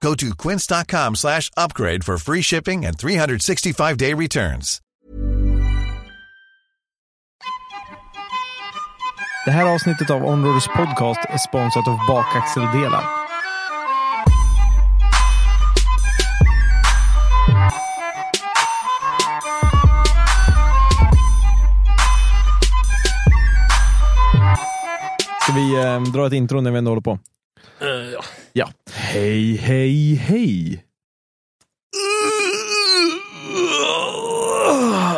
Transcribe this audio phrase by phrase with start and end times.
[0.00, 4.80] Go to quince.com slash upgrade for free shipping and 365-day returns.
[9.44, 13.04] Det här avsnittet av Onroaders podcast är sponsrat av Bakaxeldelar.
[25.42, 27.18] Ska vi eh, dra ett intro när vi ändå håller på?
[28.58, 28.68] Ja.
[28.92, 30.84] Hej, hej, hej.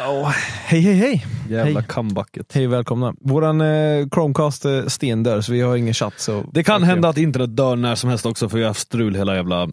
[0.08, 0.28] Åh,
[0.66, 1.26] hej, hej, hej.
[1.48, 1.88] Jävla Hej.
[1.88, 2.52] comebacket.
[2.52, 3.14] Hej välkomna.
[3.20, 6.20] Våran eh, Chromecast är stendör så vi har ingen chatt.
[6.20, 8.80] Så Det kan hända att internet dör när som helst också för jag har haft
[8.80, 9.68] strul hela jävla...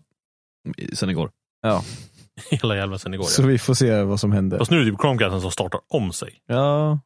[0.94, 1.32] Sen igår.
[1.62, 1.84] Ja,
[2.52, 3.24] Hela jävla sen igår.
[3.24, 3.46] så Ja.
[3.48, 4.58] vi får se vad som händer.
[4.58, 6.34] Fast nu är det typ Chromecasten som startar om sig.
[6.48, 7.00] Ja,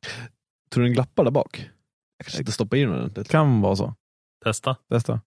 [0.73, 1.57] Tror du den glappar där bak?
[2.17, 3.29] Jag kanske inte stoppar in den ordentligt.
[3.29, 3.95] kan vara så.
[4.45, 4.75] Testa.
[4.91, 5.21] Testa.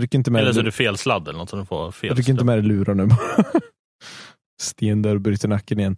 [0.00, 2.14] Ryck inte med Eller så är det fel sladd eller något som du får fel.
[2.14, 3.08] Ryck inte med dig lurar nu.
[4.60, 5.96] Stendör bryter nacken igen.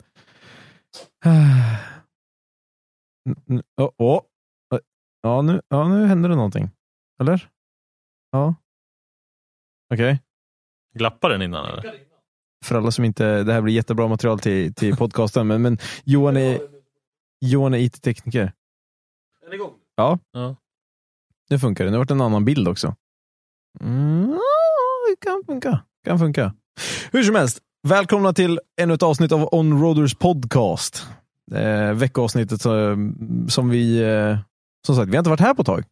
[3.80, 4.22] Åh, åh.
[5.22, 6.70] Ja, nu, ja, nu händer det någonting.
[7.20, 7.48] Eller?
[8.30, 8.54] Ja.
[9.94, 10.22] Okej.
[10.94, 12.04] Glappar den innan eller?
[12.64, 16.36] För alla som inte, det här blir jättebra material till, till podcasten, men, men Johan
[16.36, 16.60] är,
[17.40, 18.52] Johan är IT-tekniker.
[19.46, 19.72] Är igång?
[19.94, 20.18] Ja.
[20.32, 20.56] Ja.
[21.50, 21.90] Nu funkar det.
[21.90, 22.96] Nu har det varit en annan bild också.
[23.80, 24.30] Mm,
[25.10, 25.80] det kan funka.
[26.06, 26.52] Kan funka.
[27.12, 27.58] Hur som helst,
[27.88, 31.06] välkomna till ännu ett avsnitt av Onroaders podcast.
[31.54, 34.38] Eh, veckoavsnittet som, som vi, eh,
[34.86, 35.84] som sagt, vi har inte varit här på ett tag.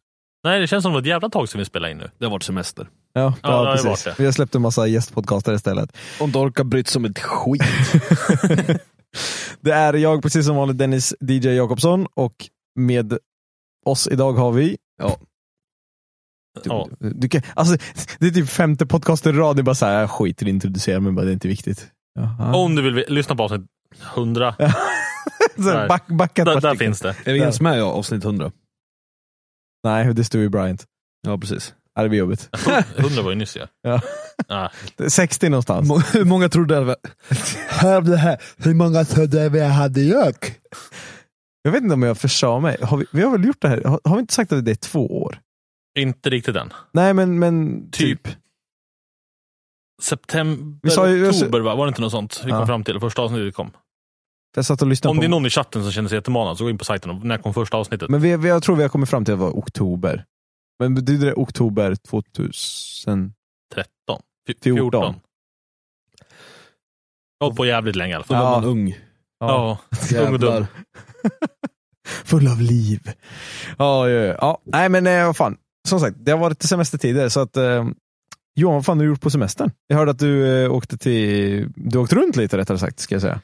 [0.43, 2.09] Nej, det känns som det var ett jävla tag sedan vi spelade in nu.
[2.17, 2.87] Det har varit semester.
[3.13, 3.85] Ja, Ja, ju precis.
[3.85, 4.21] varit det.
[4.21, 5.97] Vi har släppt en massa gästpodcaster istället.
[6.19, 7.61] Och inte orkar bryt som ett skit.
[9.61, 12.33] det är jag, precis som vanligt, Dennis DJ Jakobsson och
[12.75, 13.17] med
[13.85, 15.17] oss idag har vi Ja.
[16.63, 16.89] Du, Ja.
[16.99, 17.77] du, du kan, alltså,
[18.19, 20.53] det är typ femte podcasten i rad, det är bara såhär, jag skiter i att
[20.53, 21.87] introducera mig, bara, det är inte viktigt.
[22.19, 22.55] Ja.
[22.55, 23.61] Om du vill vi- lyssna på avsnitt
[24.15, 24.55] 100,
[25.55, 25.87] Så här, där.
[25.87, 27.15] back, backa ett där, där finns det.
[27.25, 28.51] Är vi ens med i avsnitt 100?
[29.83, 30.85] Nej, det står ju Bryant.
[31.27, 31.73] Ja, precis.
[31.95, 32.49] Ja, det blir jobbigt.
[32.97, 33.67] 100 var ju nyss ja.
[33.81, 34.01] Ja.
[34.47, 35.87] Ah, Det är 60 någonstans.
[35.87, 36.75] Må- Hur många tror du
[38.11, 38.37] det här.
[38.57, 40.35] Hur många trodde vi hade jag?
[41.61, 42.77] Jag vet inte om jag försa mig.
[42.81, 43.83] Har vi, vi har väl gjort det här?
[43.83, 45.39] Har, har vi inte sagt att det är två år?
[45.99, 46.73] Inte riktigt än.
[46.91, 48.27] Nej, men, men Typ.
[50.01, 51.75] September, Vi sa ju- oktober va?
[51.75, 52.65] Var det inte något sånt vi kom Ja.
[52.65, 52.99] fram till?
[52.99, 53.71] Första avsnittet kom.
[54.55, 55.21] Jag satt och lyssnade Om på...
[55.21, 57.25] det är någon i chatten som känner sig jättemanad så gå in på sajten och
[57.25, 58.09] när kom första avsnittet?
[58.09, 60.25] Men vi, vi, jag tror vi har kommit fram till att det var oktober.
[60.79, 63.33] Men betyder det oktober 2000?
[63.73, 63.89] 13?
[64.47, 64.91] Fy- 14.
[64.91, 65.15] 14.
[67.39, 68.43] Jag har på jävligt länge i alla Då fall.
[68.43, 68.59] var Ja.
[68.59, 68.97] man ung.
[69.39, 69.77] Ja,
[70.27, 70.65] ung och dum.
[72.25, 73.01] Full av liv.
[73.77, 74.35] Ja, ja, ja.
[74.41, 74.59] ja.
[74.63, 75.57] Nej, men eh, vad fan.
[75.87, 77.85] Som sagt, det har varit semestertider så att eh,
[78.55, 79.71] Johan, vad fan har du gjort på semestern?
[79.87, 83.21] Jag hörde att du eh, åkte till, du åkte runt lite rättare sagt, ska jag
[83.21, 83.41] säga.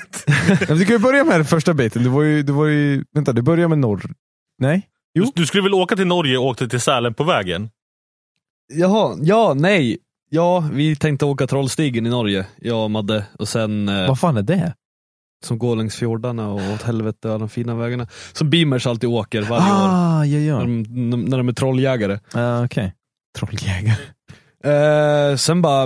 [0.68, 2.02] Men vi kan ju börja med den första biten.
[2.02, 4.14] Du var ju, du var ju, vänta, du började med norr.
[4.58, 4.88] Nej?
[5.14, 5.24] Jo.
[5.24, 7.70] Du, du skulle väl åka till Norge och åkte till Sälen på vägen?
[8.72, 9.98] Jaha, ja, nej.
[10.30, 13.26] Ja, vi tänkte åka Trollstigen i Norge, jag och Madde.
[13.38, 14.74] Och sen eh, Vad fan är det?
[15.44, 18.06] Som går längs fjordarna och åt helvete och alla de fina vägarna.
[18.32, 19.88] Som Beamers alltid åker varje år.
[19.88, 20.60] Ah, ja, När ja.
[21.10, 22.18] de, när de är trolljägare.
[22.34, 22.94] Ah, Okej.
[23.38, 23.96] Trolljägare.
[24.64, 25.82] Eh, sen bara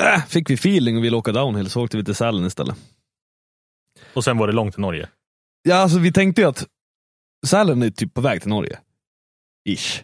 [0.00, 2.76] äh, fick vi feeling och ville åka downhill, så åkte vi till Sälen istället.
[4.14, 5.08] Och sen var det långt till Norge.
[5.62, 6.66] Ja, alltså vi tänkte ju att
[7.46, 8.78] Sälen är typ på väg till Norge.
[9.68, 10.02] Ish.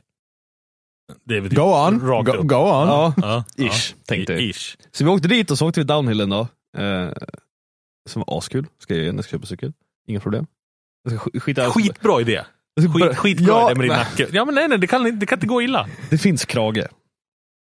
[1.28, 1.98] Typ Go on.
[1.98, 2.88] Go, go on.
[2.88, 4.02] Ja, Ja, ish, ja.
[4.06, 4.42] tänkte jag.
[4.42, 4.76] Ish.
[4.92, 6.46] Så vi åkte dit och så åkte vi downhill en dag.
[6.78, 7.08] Eh,
[8.08, 8.66] Som var askul.
[8.78, 9.72] Ska jag jag ska köpa cykel.
[10.08, 10.46] Inga problem.
[11.04, 12.42] Jag ska sk- skita Skitbra idé.
[12.74, 14.26] jag ska börja- Skit, skitbra ja, idé med din men nacke.
[14.32, 15.88] Ja men nej, nej det, kan, det kan inte gå illa.
[16.10, 16.86] Det finns krage.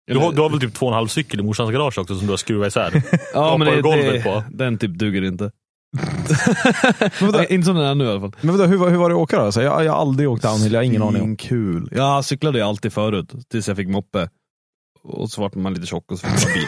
[0.08, 2.16] Du har, du har väl typ två och en halv cykel i morsans garage också
[2.18, 3.04] som du har skruvat isär?
[3.34, 4.44] ja, men det, golvet det, på.
[4.52, 5.52] Den typ duger inte.
[7.22, 7.38] vadå?
[7.38, 8.36] Nej, inte som den är nu i alla fall.
[8.42, 9.44] Men vadå, hur, var- hur var det att åka då?
[9.46, 11.36] Alltså, jag, jag har aldrig åkt downhill, jag har ingen aning om.
[11.38, 11.90] kul.
[11.92, 14.30] Jag cyklade ju alltid förut, tills jag fick moppe.
[15.04, 16.68] Och så vart man lite tjock och så fick man bil.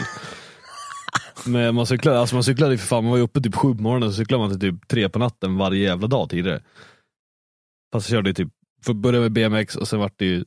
[1.46, 3.82] Men man cyklade, alltså man cyklade för fan, man var ju uppe typ sju på
[3.82, 6.62] morgonen, så cyklade man till typ tre på natten varje jävla dag tidigare.
[7.92, 8.48] Fast jag körde ju typ,
[8.84, 10.44] för börja med BMX och sen vart det ju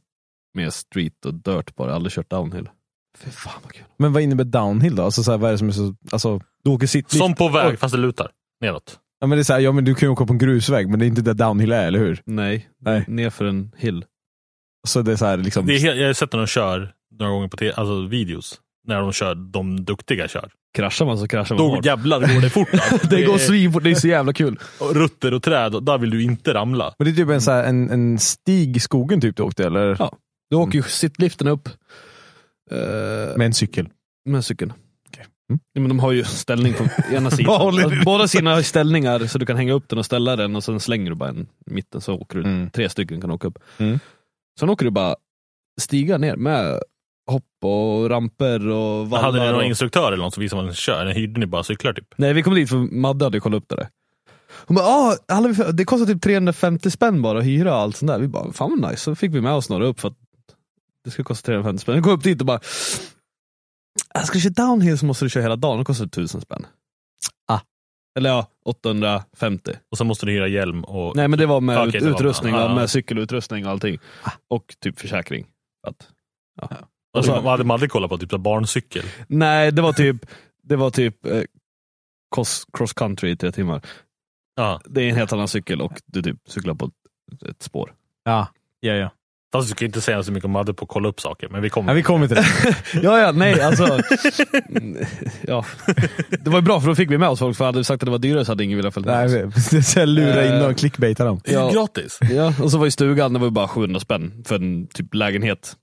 [0.53, 2.69] mer street och dirt bara, aldrig kört downhill.
[3.17, 3.85] Fy fan vad kul.
[3.97, 5.03] Men vad innebär downhill då?
[5.03, 5.95] Alltså, så här, vad är det som är så...
[6.11, 7.23] Alltså, Du åker sittlift.
[7.23, 8.31] Som på väg fast det lutar
[8.61, 8.99] neråt.
[9.19, 10.89] ja, men det är så här, ja, men du kan ju åka på en grusväg,
[10.89, 12.21] men det är inte det downhill är, eller hur?
[12.25, 13.05] Nej, Nej.
[13.07, 14.05] ner för en hill.
[14.87, 15.65] Så det är så här, liksom...
[15.65, 18.61] Det är helt, jag har sett när de kör några gånger på te, alltså videos.
[18.87, 20.51] När de kör, de duktiga kör.
[20.75, 21.85] Kraschar man så kraschar man Då hårt.
[21.85, 22.67] jävlar går det fort.
[22.73, 23.07] Alltså.
[23.09, 24.59] Det går svinfort, det är så jävla kul.
[24.79, 26.93] och rutter och träd, och där vill du inte ramla.
[26.99, 29.65] Men det är typ en, så här, en, en stig i skogen typ du åkte,
[29.65, 29.95] eller?
[29.99, 30.17] Ja.
[30.49, 31.69] Du åker ju sittliften upp.
[32.71, 32.77] Uh,
[33.37, 33.89] Med en cykel.
[34.29, 34.73] med cykeln.
[35.49, 35.59] Mm.
[35.73, 36.83] Ja, men de har ju ställning på
[37.13, 37.55] ena sidan.
[37.61, 40.63] Alltså, båda sidorna har ställningar så du kan hänga upp den och ställa den och
[40.63, 42.43] sen slänger du bara en i mitten så åker du.
[42.43, 42.69] Mm.
[42.69, 43.59] Tre stycken kan åka upp.
[43.77, 43.99] Mm.
[44.59, 45.15] Sen åker du bara
[45.81, 46.79] stiga ner med
[47.31, 49.23] hopp och ramper och vallar.
[49.23, 49.63] Hade ni någon och...
[49.63, 51.01] instruktör eller något som visade hur man kör?
[51.01, 52.13] Eller hyrde ni bara cyklar typ?
[52.17, 53.89] Nej vi kom dit för Madde hade kollat upp det där.
[54.67, 58.19] Hon bara, ah, det kostar typ 350 spänn bara att hyra och allt sånt där.
[58.19, 59.03] Vi bara, fan vad nice.
[59.03, 60.17] Så fick vi med oss några upp för att
[61.03, 61.95] det skulle kosta 350 spänn.
[61.95, 62.59] Vi kom upp dit och bara,
[64.13, 66.65] jag ska köra downhill så måste du köra hela dagen, det kostar 1000 spänn.
[67.47, 67.59] Ah.
[68.17, 69.71] Eller ja, 850.
[69.91, 71.15] Och sen måste du hyra hjälm och...
[71.15, 72.75] Nej men det var med det var- utrustning, ja, ja, ja.
[72.75, 73.99] med cykelutrustning och allting.
[74.47, 75.45] Och typ försäkring.
[75.87, 76.07] Att,
[76.61, 76.69] ja.
[77.15, 79.03] Och så Och så- hade man aldrig kollat på typ barncykel.
[79.27, 80.17] Nej, det var typ,
[80.63, 81.41] det var typ eh,
[82.35, 83.81] cross, cross country i tre timmar.
[84.55, 84.81] Ja.
[84.85, 87.93] Det är en helt annan cykel och du typ cyklar på ett, ett spår.
[88.23, 88.47] Ja,
[88.79, 89.09] ja, ja.
[89.53, 91.61] Fast du ska inte säga så mycket om Madde på att kolla upp saker, men
[91.61, 91.89] vi kommer.
[91.91, 92.45] ja vi kommer till det.
[93.03, 93.83] Ja, ja, nej alltså.
[95.41, 95.65] ja.
[96.43, 98.03] Det var ju bra för då fick vi med oss folk, för hade vi sagt
[98.03, 100.51] att det var dyrare så hade ingen velat följa med Nej, så jag lura in
[100.51, 101.41] Eh, och clickbaita dem.
[101.43, 101.71] Det är Ja.
[101.71, 102.19] gratis.
[102.21, 105.13] Ja, och så var ju stugan, det var ju bara 700 spänn för en typ
[105.13, 105.75] lägenhet.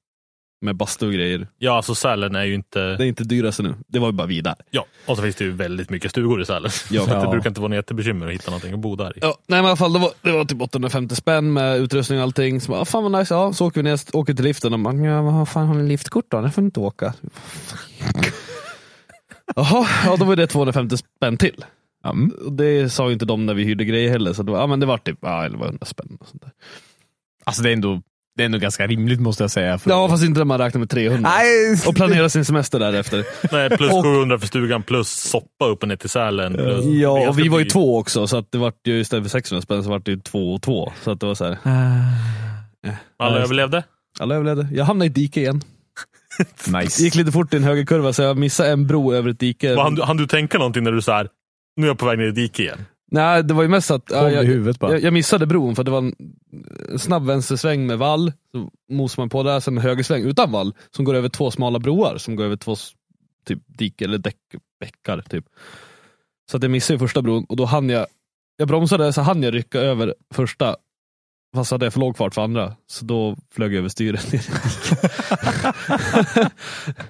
[0.65, 1.47] Med bastu och grejer.
[1.59, 2.81] Ja, alltså Sälen är ju inte...
[2.97, 3.75] Det är inte dyraste nu.
[3.87, 4.55] Det var ju bara vi där.
[4.71, 6.71] Ja, och så finns det ju väldigt mycket stugor i Sälen.
[6.91, 7.03] Ja.
[7.05, 7.31] Så det Ja.
[7.31, 9.19] brukar inte vara något jättebekymmer att hitta någonting att bo där i.
[9.23, 12.19] Ja, nej men i alla fall, det var, det var typ 850 spänn med utrustning
[12.19, 12.61] och allting.
[12.61, 13.53] Så bara, ah, fan vad nice, ja.
[13.53, 16.25] Så åker vi ner, åker till liften och bara, ja vad fan har ni liftkort
[16.29, 16.41] då?
[16.41, 17.15] Det får ni inte åka.
[19.57, 21.65] Jaha, ja då var det 250 spänn till.
[22.05, 22.33] Mm.
[22.57, 24.81] Det sa ju inte de när vi hyrde grejer heller, så det var, ja, men
[24.81, 26.17] det var typ ja, 1100 spänn.
[26.21, 26.51] Och sånt där.
[27.45, 28.03] Alltså det är, ändå,
[28.37, 29.79] det är ändå ganska rimligt måste jag säga.
[29.79, 29.91] För...
[29.91, 31.31] Ja fast inte när man räknar med 300.
[31.31, 31.77] Nej!
[31.87, 33.25] Och planerar sin semester därefter.
[33.53, 36.55] Nej, plus Och- 700 för stugan, plus soppa upp och ner till Sälen.
[36.55, 39.31] Plus Ja, och vi var ju två också, så att det var ju istället för
[39.31, 40.93] 600 spänn så var det ju två och två.
[41.03, 41.59] Så att det var så här,
[43.19, 43.85] Alla Ja, överlevde?
[44.21, 44.69] alla överlevde.
[44.73, 45.61] Jag hamnade i dike igen.
[46.83, 47.03] Nice.
[47.03, 49.75] gick lite fort i en högerkurva så jag missade en bro över ett dike.
[49.77, 51.29] Hann, du- du tänka någonting när du så här,
[51.77, 52.85] nu är jag på väg ner i diket igen?
[53.13, 54.45] Nej, det var ju mest att ja, jag,
[54.81, 56.15] jag, jag missade bron för det var en
[56.89, 60.75] en snabb vänstersväng med vall, så mosade man på där, sen en högersväng utan vall
[60.91, 62.77] som går över två smala broar som går över två
[63.47, 65.25] typ dike eller däckbäckar.
[65.31, 65.45] Typ.
[66.51, 68.07] Så att jag missade första bron och då hann jag,
[68.57, 70.77] jag bromsade så hann jag rycka över första
[71.55, 74.43] Fast hade jag för låg fart för andra, så då flög jag över styret ner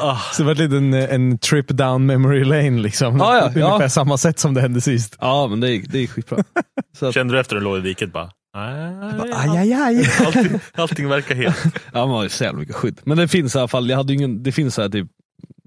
[0.00, 0.34] diket.
[0.34, 3.18] Så det var lite en, en trip down memory lane liksom.
[3.18, 3.88] Ja, ja, Ungefär ja.
[3.88, 5.16] samma sätt som det hände sist.
[5.20, 6.44] Ja, men det gick, det gick skitbra.
[6.98, 8.94] Så att, Kände du efter att du låg i diket bara, nej,
[9.32, 10.06] Aj, aj, aj.
[10.26, 11.56] allting, allting verkar helt...
[11.92, 13.00] ja, man har ju så jävla mycket skydd.
[13.04, 15.08] Men det finns i alla fall, jag hade ju ingen, det finns så här typ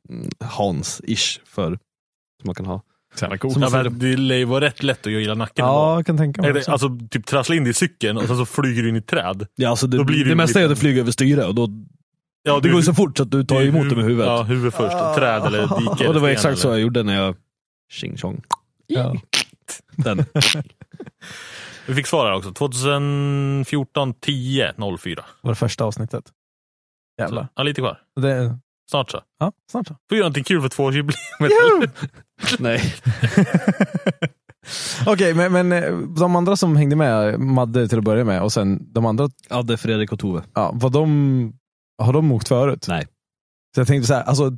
[0.09, 2.81] mm, Hans-ish för som man kan ha.
[3.15, 3.57] Så jävla coolt.
[3.59, 5.65] Ja, det lär ju vara rätt lätt att gilla nacken.
[5.65, 6.51] Ja, jag kan tänka mig.
[6.51, 6.71] Också.
[6.71, 9.47] alltså typ trassla in dig i cykeln och sen så flyger du in i träd.
[9.55, 11.45] Ja, alltså det, Då blir det det, ju mesta är att du flyger över styre
[11.45, 11.69] och då,
[12.43, 14.27] Ja, det går ju så fort så att du tar emot det med huvudet.
[14.27, 14.95] Ja, huvudet först.
[14.95, 16.07] och Träd eller dike.
[16.07, 17.35] och det var exakt så jag gjorde när jag
[17.91, 18.41] tjing tjong.
[18.87, 19.15] Ja.
[19.95, 20.25] Den.
[21.87, 22.53] Vi fick svar här också.
[22.53, 25.25] 2014 10 04.
[25.41, 26.27] var det första avsnittet.
[26.27, 27.47] Så, Jävlar.
[27.55, 27.97] ja, lite kvar.
[28.21, 28.57] Det,
[28.91, 29.21] Snart så.
[29.39, 29.95] ja, snart så.
[30.09, 31.19] Får göra någonting kul för tvåårsjubileet.
[32.59, 32.81] Nej.
[35.07, 38.53] Okej, men, men eh, de andra som hängde med, Madde till att börja med, och
[38.53, 40.43] sen de andra, Adde, Fredrik och Tove.
[40.53, 41.53] ja, var de,
[42.01, 42.85] har de åkt förut?
[42.87, 43.07] Nej.
[43.75, 44.51] Så jag tänkte så här, alltså,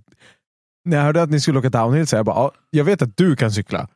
[0.86, 3.18] när jag hörde att ni skulle åka downhill så jag bara, ja, jag vet att
[3.18, 3.88] du kan cykla.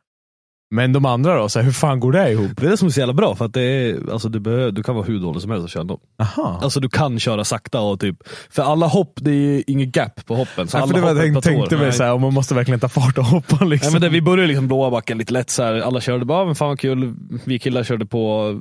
[0.74, 2.50] Men de andra då, så här, hur fan går det ihop?
[2.56, 4.70] Det är det som är så jävla bra, för att det är, alltså du, behöver,
[4.70, 6.00] du kan vara hur dålig som helst och köra dem.
[6.18, 6.58] Aha.
[6.62, 8.16] Alltså du kan köra sakta och typ,
[8.50, 10.68] för alla hopp, det är inget gap på hoppen.
[10.68, 11.92] Så Ja, alla för det var, jag tänkte, mig Nej.
[11.92, 13.86] såhär, om man måste verkligen ta fart och hoppa liksom.
[13.86, 15.74] Nej, men det, vi började liksom blåa backen lite lätt, så här.
[15.74, 17.14] alla körde bara, men fan vad kul.
[17.44, 18.54] Vi killar körde på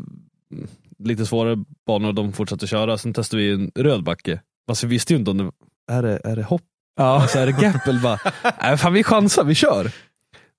[1.04, 2.98] lite svårare banor och de fortsatte köra.
[2.98, 4.42] Sen testade vi en röd backe.
[4.70, 5.52] Fast vi visste ju inte om det
[5.94, 6.62] är det, är det hopp,
[6.98, 7.04] ja.
[7.22, 8.20] alltså, är det gap eller bara,
[8.62, 9.92] nej fan vi chansar, vi kör.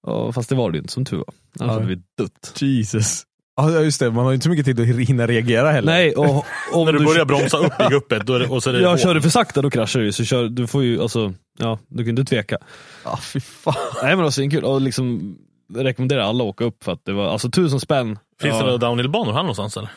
[0.06, 1.26] Och, fast det var det ju inte som tur var.
[1.60, 1.72] Annars Ja.
[1.72, 2.52] hade vi dött.
[2.62, 3.22] Jesus.
[3.56, 5.92] Ja just det, man har ju inte så mycket tid att hinna reagera heller.
[5.92, 8.70] Nej, och om När du börjar bromsa upp i guppet då är det, och så
[8.70, 8.98] är det Jag hål.
[8.98, 12.04] kör du för sakta då kraschar du, så kör, du får ju, alltså, ja, du
[12.04, 12.58] kan inte tveka.
[13.04, 13.74] Ja, fy fan.
[14.02, 15.36] Nej men det var svinkul, och liksom
[15.74, 18.18] rekommenderar alla att åka upp för att det var alltså tusen spänn.
[18.40, 18.58] Finns ja.
[18.58, 19.90] det några downhillbanor här någonstans eller?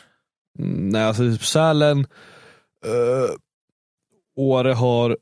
[0.58, 3.30] Mm, Nej alltså Sälen, uh,
[4.36, 5.18] Åre har,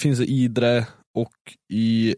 [0.00, 1.34] finns i Idre och
[1.72, 2.16] i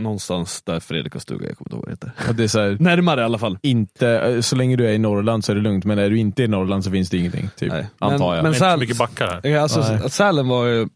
[0.00, 2.24] någonstans där Fredrik har stuga, jag kommer inte ihåg vad det heter.
[2.26, 3.58] Ja, det är så här, Närmare i alla fall.
[3.62, 6.18] inte, eh, så länge du är i Norrland så är det lugnt, men är du
[6.18, 7.48] inte i Norrland så finns det ingenting.
[7.56, 7.86] Typ, Nej.
[7.98, 8.42] antar jag.
[8.42, 9.50] men- Det är inte Säl- så mycket backar här.
[9.50, 9.96] Ja, Alltså, Nej.
[10.04, 10.88] att Sälen var ju,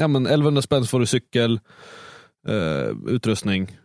[0.00, 1.60] ja men 1100 spänn så får du cykel,
[2.48, 3.78] eh, utrustning,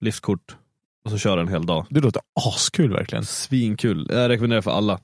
[0.00, 0.56] liftkort
[1.04, 1.86] och så kör en hel dag.
[1.90, 3.24] det låter askul verkligen.
[3.24, 4.06] Svinkul.
[4.10, 5.00] Jag rekommenderar för alla.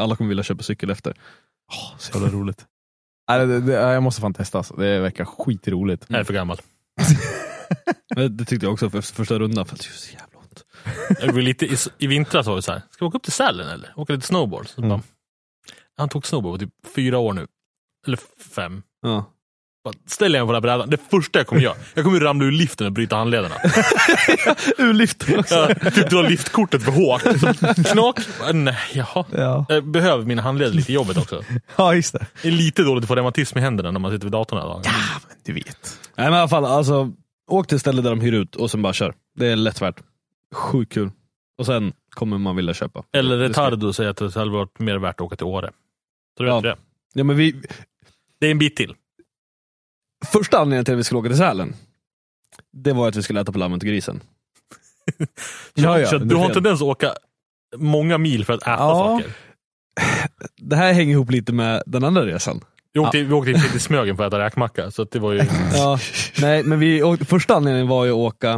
[0.00, 1.14] Alla kommer vilja köpa cykel efter.
[1.72, 2.66] Åh, så jävla roligt.
[3.28, 4.74] Nej, det, det, jag måste fan testa alltså.
[4.76, 6.04] Det verkar skitroligt.
[6.08, 6.60] Jag är för gammal.
[8.16, 10.64] Men Det tyckte jag också efter första rundan, för det är så jävla ont.
[11.34, 13.68] Var lite, i, I vintras var det så här, ska vi åka upp till Sälen
[13.68, 13.92] eller?
[13.96, 14.68] Åka lite snowboard?
[14.68, 14.88] Så Mm.
[14.88, 15.02] bara,
[15.96, 17.46] han tog snowboard typ fyra år nu.
[18.06, 18.18] Eller
[18.54, 18.82] fem.
[19.02, 19.24] Ja.
[20.06, 22.24] Ställer jag mig på den här brädan, det första jag kommer göra, jag kommer ju
[22.24, 23.54] ramla ur liften och bryta handlederna.
[24.78, 25.54] Ur liften också.
[25.82, 27.22] Jag typ dra liftkortet för hårt.
[27.92, 28.20] Knak.
[28.54, 29.24] Nej, jaha.
[29.32, 29.66] Ja.
[29.68, 31.42] Jag behöver mina handleder lite i jobbet också.
[31.76, 32.26] ja, just det.
[32.42, 34.68] Det är lite dåligt att få reumatism i händerna när man sitter vid datorn hela
[34.68, 34.82] dagen.
[35.44, 35.98] Du vet.
[36.16, 37.12] Nej men i alla fall, alltså,
[37.50, 39.14] åk till stället där de hyr ut och sen bara kör.
[39.38, 39.96] Det är lätt värt.
[40.54, 41.10] Sjukt kul.
[41.58, 43.02] Och sen kommer man vilja köpa.
[43.12, 45.70] Eller retardo säger att det hade varit mer värt att åka till Åre.
[46.36, 46.60] Så du Ja.
[46.60, 46.76] det.
[47.14, 47.62] Ja, men vi,
[48.40, 48.94] Det är en bit till.
[50.24, 51.74] Första anledningen till att vi skulle åka till Sälen,
[52.72, 54.20] det var att vi skulle äta på lammet och grisen.
[55.74, 56.06] Ja, ja.
[56.06, 57.14] Så du har en tendens att åka
[57.76, 58.94] många mil för att äta Ja.
[59.20, 59.32] saker.
[60.56, 62.60] Det här hänger ihop lite med den andra resan.
[62.92, 65.38] Vi åkte, vi åkte till Smögen för att äta räkmacka, så att det var ju...
[65.74, 65.98] Ja,
[66.40, 68.50] nej, men vi åkte, första anledningen var ju att åka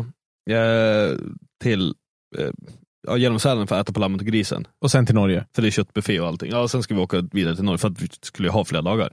[0.50, 1.17] eh,
[1.62, 1.95] till
[2.38, 2.50] eh,
[3.07, 4.67] ja, genom Sälen för att äta på lammet och grisen.
[4.81, 5.47] Och sen till Norge.
[5.55, 6.50] För det är köttbuffé och allting.
[6.50, 8.83] Ja, och sen ska vi åka vidare till Norge för att vi skulle ha flera
[8.83, 9.12] dagar.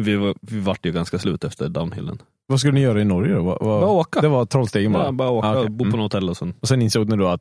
[0.00, 2.18] Men vi, var, vi vart ju ganska slut efter downhillen.
[2.46, 3.42] Vad skulle ni göra i Norge då?
[3.42, 4.20] Vad, vad, Bara åka.
[4.20, 5.04] Det var Trollstegen bara?
[5.04, 6.00] Ja, bara åka Ah, och bo på Mm.
[6.00, 6.54] något hotell och sen.
[6.60, 7.40] Och sen insåg ni då att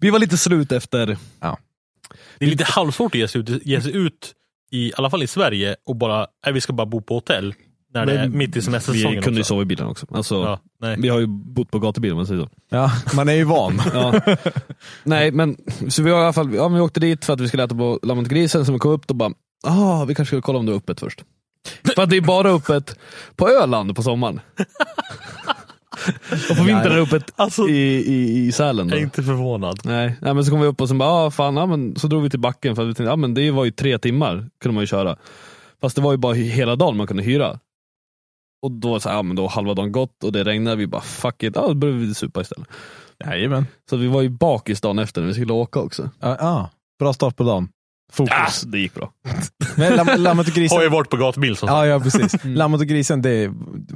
[0.00, 1.06] Vi var lite slut efter,
[2.38, 4.32] Det är lite halvsvårt att ge sig ut, ge sig ut
[4.70, 7.54] i, i alla fall i Sverige, och bara, nej, vi ska bara bo på hotell.
[7.94, 10.06] När det är Men mitt i vi semestersäsongen kunde ju sova i bilen också.
[10.10, 10.96] Alltså, Ja, nej.
[10.98, 12.48] Vi har ju bott på gatubil om man säger så.
[12.70, 13.82] ja, man är ju van.
[13.94, 14.20] Ja.
[15.04, 15.56] Nej men,
[15.88, 17.74] så vi, var i alla fall, ja, vi åkte dit för att vi skulle äta
[17.74, 19.32] på lammet och grisen, sen vi kom upp då bara,
[19.66, 21.24] ah, vi kanske skulle kolla om det är öppet först.
[21.94, 22.98] För att det är bara öppet
[23.36, 24.40] på Öland på sommaren.
[26.50, 28.88] och på vintern är det öppet Alltså- i, i, i Sälen.
[28.88, 29.00] Jag Då.
[29.00, 29.80] är inte förvånad.
[29.84, 32.06] Nej, nej, men så kom vi upp och sen bara, ah, fan, ja, men, så
[32.06, 34.50] drog vi till backen för att vi tänkte, ah, men det var ju tre timmar
[34.60, 35.16] kunde man ju köra.
[35.80, 37.58] Fast det var ju bara hela dagen man kunde hyra.
[38.62, 40.86] Och då var så här, ja, men då halva dagen gått och det regnade, vi
[40.86, 42.68] bara fuck it, ja, då började vi supa istället.
[43.24, 43.66] Jajamän.
[43.90, 46.10] Så vi var ju bakis dagen efter när vi skulle åka också.
[46.20, 46.70] Ja, ja.
[46.98, 47.68] Bra start på dagen.
[48.12, 48.34] Fokus.
[48.36, 49.12] Alltså, det gick bra.
[49.76, 50.76] Men lam, lammet och grisen.
[50.76, 51.76] Har ju varit på gatubil som sagt.
[51.76, 52.44] Ja, ja precis.
[52.44, 53.52] Lammet och grisen, det är,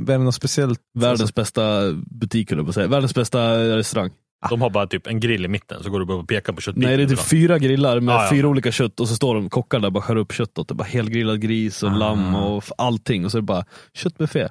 [0.07, 0.81] det är något speciellt.
[0.99, 2.87] Världens bästa butik jag på säga.
[2.87, 4.11] Världens bästa restaurang.
[4.51, 6.61] De har bara typ en grill i mitten, så går du bara och pekar på
[6.61, 6.89] köttbiten.
[6.89, 8.31] Nej det är typ fyra grillar med Ja, ja.
[8.31, 10.69] fyra olika kött och så står de kockar där och bara skär upp kött åt
[10.69, 10.75] det.
[10.75, 11.95] Bara helgrillad gris och Ah.
[11.97, 13.25] lamm och allting.
[13.25, 14.49] Och så är det bara köttbuffé.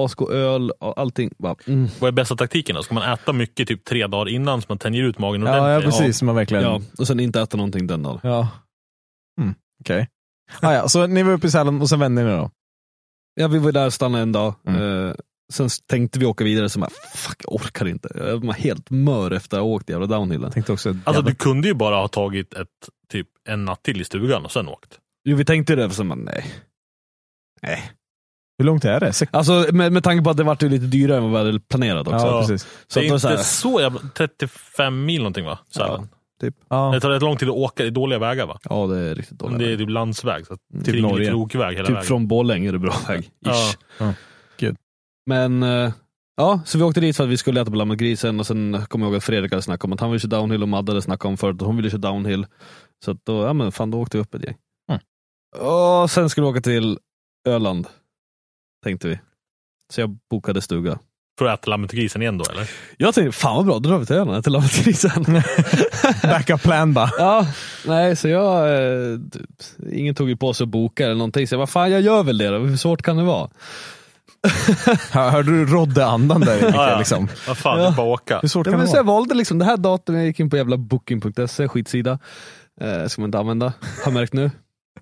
[0.00, 1.30] Asko öl och allting.
[1.38, 1.88] Bara, mm.
[2.00, 2.82] Vad är bästa taktiken då?
[2.82, 5.76] Ska man äta mycket typ tre dagar innan så man tänjer ut magen Ja, ja
[5.76, 5.98] ordentligt?
[6.00, 6.22] precis.
[6.22, 6.64] Man verkligen...
[6.64, 8.20] Ja, och sen inte äta någonting den dagen.
[8.22, 8.48] Ja.
[9.40, 10.08] Mm, Okej.
[10.60, 12.50] Ah, ja, så ni var uppe i Sälen och sen vände ni då?
[13.34, 14.54] Ja, vi var där och stannade en dag.
[14.66, 15.08] Mm.
[15.08, 15.14] Eh,
[15.52, 18.08] sen tänkte vi åka vidare, så bara, fuck jag orkar inte.
[18.14, 20.50] Jag var helt mör efter att ha åkt jävla downhillen.
[20.50, 22.68] Tänkte också, Alltså du kunde ju bara ha tagit ett,
[23.08, 24.98] typ en natt till i stugan och sen åkt.
[25.24, 26.54] Jo vi tänkte det, för sen bara, nej.
[27.62, 27.90] Nej.
[28.58, 29.12] hur långt är det?
[29.12, 29.34] Sex...
[29.34, 31.60] Alltså med, med tanke på att det vart ju lite dyrare än vad vi hade
[31.60, 32.26] planerat också.
[32.26, 32.68] Ja, precis.
[32.86, 34.00] Så det att är då så inte här, så jävla...
[34.14, 35.58] 35 mil någonting va?
[35.70, 36.08] Sälen.
[36.12, 36.18] Ja.
[36.40, 38.58] Det tar rätt lång tid att åka i dåliga vägar va?
[38.70, 39.58] ja det är riktigt Men dåligt.
[39.68, 41.28] det är typ landsväg, så Typ typ Norge.
[41.28, 42.06] krokväg hela Typ vägen.
[42.06, 43.30] från Borlänge är det bra väg.
[43.40, 43.52] Ja.
[43.52, 43.78] Ish.
[43.98, 44.14] Ja.
[44.56, 44.76] Gud.
[45.26, 45.92] Men eh,
[46.36, 48.84] ja, så vi åkte dit för att vi skulle äta på Lammet grisen och sen
[48.88, 50.92] kom jag ihåg att Fredrik hade snackat om att han ville köra downhill och Madde
[50.92, 52.46] hade snackat om förut att hon ville köra downhill.
[53.04, 54.56] Så att då, ja men fan då åkte vi upp ett gäng.
[54.90, 55.00] Mm.
[56.02, 56.98] Och sen skulle vi åka till
[57.48, 57.86] Öland,
[58.84, 59.18] tänkte vi.
[59.92, 60.98] Så jag bokade stuga.
[61.38, 62.70] För att äta lammet och grisen igen då eller?
[62.96, 65.24] Jag tänkte, fan vad bra, då drar vi till Öland till Lammetgrisen.
[66.22, 67.10] Backup plan bara.
[67.18, 67.46] ja,
[67.86, 69.42] nej så jag, eh, typ,
[69.92, 72.22] ingen tog ju på sig att boka eller någonting, så jag bara, fan jag gör
[72.22, 73.48] väl det då, hur svårt kan det vara?
[75.12, 76.54] Hör- Hörde du Rodde-andan där?
[76.54, 76.98] Mikael, Ja, ja.
[76.98, 77.28] Liksom?
[77.48, 78.38] Vad fan, det är bara åka.
[78.42, 79.16] Hur svårt Ja, kan men det så jag vara?
[79.16, 82.18] valde liksom det här datumet, jag gick in på jävla booking.se, skitsida.
[82.80, 83.72] Eh, ska man inte använda, har
[84.04, 84.50] jag märkt nu.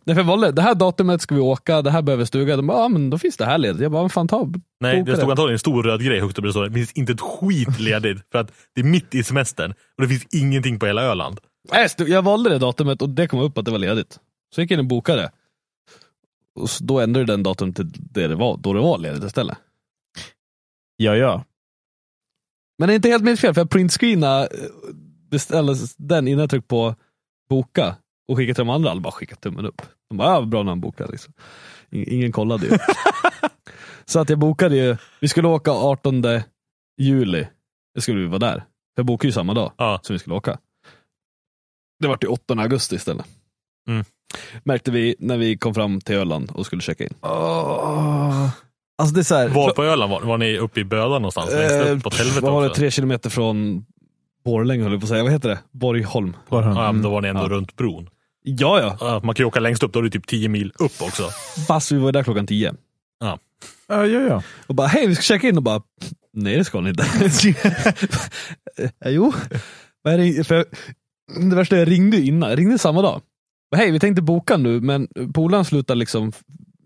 [0.04, 2.56] Nej, för jag valde, det här datumet ska vi åka, det här behöver stuga.
[2.56, 3.82] De bara, ja men då finns det här ledigt.
[3.82, 4.48] Jag bara, fan ta,
[4.80, 6.48] Nej, det stod antagligen en stor röd grej högt uppe.
[6.48, 8.22] Det finns inte ett skit ledigt.
[8.32, 11.40] för att det är mitt i semestern och det finns ingenting på hela Öland.
[11.72, 14.12] Nej, jag valde det datumet och det kom upp att det var ledigt.
[14.54, 15.30] Så jag gick in och bokade.
[16.54, 19.58] Och då ändrade den datum till det det var, då det var ledigt istället.
[20.96, 21.44] Ja, ja.
[22.78, 24.48] Men det är inte helt mitt fel, för jag printscreenade
[25.50, 26.94] eh, den innan jag tryckte på
[27.48, 27.96] boka
[28.28, 29.82] och skickade till de andra, alla bara skickat tummen upp.
[30.10, 31.12] De bara, ja bra när han bokade.
[31.12, 31.32] Liksom.
[31.90, 32.78] In- Ingen kollade ju.
[34.04, 36.22] så att jag bokade ju, vi skulle åka 18
[37.00, 37.46] juli,
[37.94, 38.64] det skulle vi vara där.
[38.96, 40.00] Jag bokade ju samma dag Ja.
[40.02, 40.58] som vi skulle åka.
[42.00, 43.26] Det var till 8 augusti istället.
[43.88, 44.04] Mm.
[44.64, 47.14] Märkte vi när vi kom fram till Öland och skulle checka in.
[47.22, 48.48] Åh.
[48.98, 51.52] Alltså det är så här, Var på Öland var, var ni uppe i Böda någonstans?
[51.52, 52.10] Eh, upp på
[52.40, 53.84] Vad var det, tre kilometer från
[54.44, 55.58] Borlänge höll jag på att säga, vad heter det?
[55.72, 56.36] Borgholm.
[56.50, 57.48] Ja, men då var ni ändå Ja.
[57.48, 58.08] runt bron.
[58.44, 58.96] Ja, ja.
[59.00, 61.22] Ja, Man kan ju åka längst upp, då är det typ 10 mil upp också.
[61.68, 62.74] Fast vi var där klockan tio.
[63.20, 63.38] ja,
[63.88, 64.42] ja, ja.
[64.66, 65.82] Och bara, hej vi ska checka in och bara,
[66.32, 67.02] nej det ska ni inte.
[68.78, 69.32] eh, jo.
[70.04, 70.64] Men jag ring- för
[71.50, 73.20] det värsta, jag ringde innan, jag ringde samma dag.
[73.76, 76.32] Hej vi tänkte boka nu, men polaren slutar liksom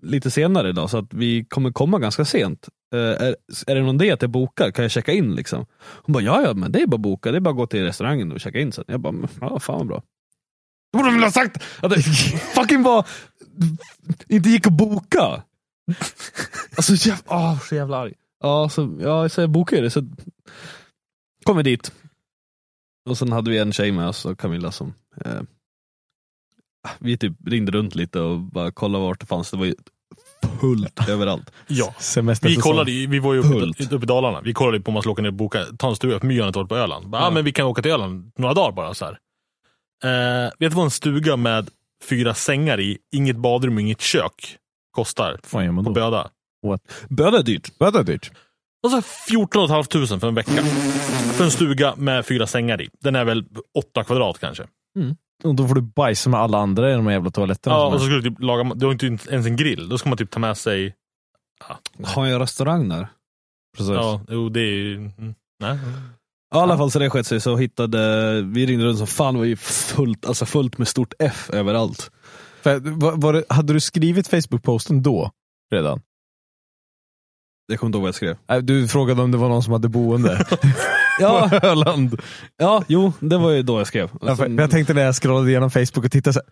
[0.02, 2.68] lite senare idag, så att vi kommer komma ganska sent.
[2.94, 4.70] Eh, är, är det någon idé att jag bokar?
[4.70, 5.66] Kan jag checka in liksom?
[5.78, 7.66] Hon bara, ja ja, men det är bara att boka, det är bara att gå
[7.66, 8.84] till restaurangen och checka in sen.
[8.88, 10.02] Jag bara, "Men, ja fan vad bra.
[10.92, 12.02] Då borde de väl ha sagt att det
[12.54, 13.06] fucking var,
[14.28, 15.42] inte gick att boka.
[16.76, 18.12] Alltså jäv, åh, så jävla arg.
[18.42, 19.90] Ja, så, ja, så jag bokade det.
[19.90, 20.02] Så
[21.44, 21.92] kom vi dit.
[23.08, 25.40] Och sen hade vi en tjej med oss, Camilla, som eh,
[26.98, 29.50] vi typ ringde runt lite och bara kollade vart det fanns.
[29.50, 29.74] Det var
[30.60, 31.50] fullt överallt.
[31.66, 31.94] Ja.
[31.98, 34.40] Semester Vi kollade, ju- vi var ju uppe, uppe i Dalarna.
[34.40, 36.40] Vi kollade på om man skulle åka ner och boka, ta en stuga, för My
[36.40, 37.08] har inte varit på Öland.
[37.08, 37.26] Bara, Ja.
[37.26, 38.94] ah, men vi kan åka till Öland några dagar bara.
[38.94, 39.18] Så här.
[40.04, 41.70] Eh, vet du vad en stuga med
[42.08, 44.56] fyra sängar i, inget badrum, inget kök
[44.90, 45.90] kostar Fan på?
[45.90, 46.30] Böda?
[47.08, 47.72] Böda är dyrt.
[47.78, 48.30] Vad är dyrt?
[48.84, 50.52] Och så 14 500 för en vecka.
[51.32, 52.88] För en stuga med fyra sängar i.
[53.00, 53.44] Den är väl
[53.78, 54.64] 8 kvadrat kanske.
[55.44, 57.76] Och då får du bajsa med alla andra i de här jävla toaletterna.
[57.76, 59.88] Ja, och så är- skulle du typ laga, du har inte ens en grill.
[59.88, 60.94] Då ska man typ ta med sig...
[62.04, 63.08] Har jag restaurang där?
[63.76, 63.94] Precis.
[63.94, 64.94] Ja, jo det är ju...
[64.96, 65.78] mm, Nej.
[66.50, 69.34] Ja, I alla fall så det skett sig så hittade, vi ringde runt som fan,
[69.34, 72.10] det var ju fullt, alltså fullt med stort F överallt.
[72.62, 75.30] För, var, var det, hade du skrivit Facebook-posten då?
[75.72, 76.00] Redan?
[77.66, 78.64] Jag kommer inte ihåg vad jag skrev.
[78.64, 80.46] Du frågade om det var någon som hade boende
[81.20, 82.22] Ja, på Öland.
[82.56, 84.10] ja, jo, det var ju då jag skrev.
[84.20, 86.48] Ja, för, jag tänkte när jag scrollade igenom Facebook och tittade så här,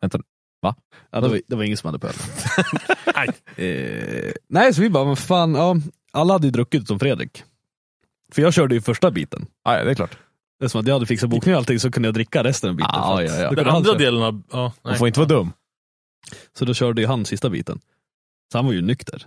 [0.00, 0.24] Vänta nu.
[1.10, 2.22] Ja, det, var, det var ingen som hade på Öland.
[3.56, 3.68] Nej.
[4.26, 5.76] eh, nej, så vi bara, men fan, ja,
[6.12, 7.44] alla hade ju druckit utom Fredrik.
[8.32, 9.46] För jag körde ju första biten.
[9.64, 10.18] Ja, ja, det är klart.
[10.58, 12.70] Det är som att jag hade fixat bokning och allting så kunde jag dricka resten
[12.70, 12.90] av biten.
[12.90, 13.50] Att- ja, ja.
[13.50, 14.42] Den andra delen av...
[14.52, 15.52] Ja, Man får inte vara dum.
[16.58, 17.80] Så då körde ju han sista biten.
[18.52, 19.26] Så han var ju nykter.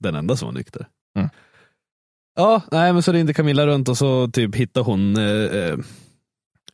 [0.00, 0.86] Den enda som var nykter.
[1.16, 1.28] Mm.
[2.38, 5.78] Ja, nej men så ringde Camilla runt och så typ hittade hon eh, eh,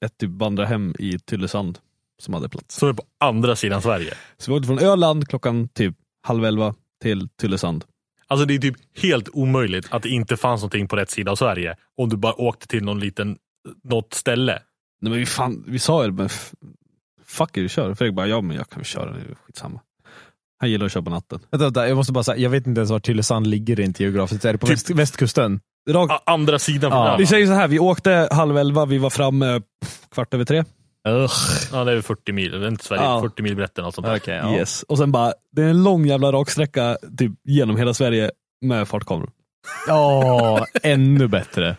[0.01, 1.79] ett typ vandrarhem i Tylösand
[2.23, 2.77] som hade plats.
[2.77, 4.15] Som är på andra sidan Sverige.
[4.39, 7.85] Så vi åkte från Öland klockan typ halv elva till Tylösand.
[8.27, 11.37] Alltså det är typ helt omöjligt att det inte fanns någonting på rätt sida av
[11.37, 11.77] Sverige.
[11.97, 13.39] Om du bara åkte till någon liten,
[13.85, 14.53] något ställe.
[15.01, 16.29] Nej men vi, fan, vi sa ju det, men
[17.25, 17.95] fuck it, vi kör.
[17.95, 19.81] Fredrik bara, ja men jag kan köra, det är skitsamma.
[20.59, 21.41] Han gillar att köra på natten.
[21.51, 24.45] Vänta, vänta, jag måste bara säga, jag vet inte ens var Tylösand ligger rent geografiskt.
[24.45, 25.61] Är det på Typ- väst, västkusten?
[25.91, 27.17] Rakt, A- Andra sidan från Ja.
[27.17, 30.65] Vi säger så här, vi åkte halv elva, vi var framme pff, kvart över tre.
[31.03, 33.21] Ja, det är 40 mil, det är inte Sverige, Ja.
[33.23, 34.17] 40 mil brett eller något sånt där.
[34.17, 34.55] Okej, ja.
[34.57, 34.83] Yes.
[34.83, 39.31] Och sen bara, det är en lång jävla raksträcka typ, genom hela Sverige med fartkameror.
[39.87, 41.77] Ja, ännu bättre.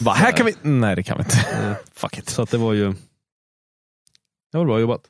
[0.00, 0.54] Va, här kan vi...
[0.62, 1.36] Nej, det kan vi inte.
[1.68, 2.28] Eh, Fuck it.
[2.28, 2.92] Så att det var ju...
[4.52, 5.00] Det var bra jobbat.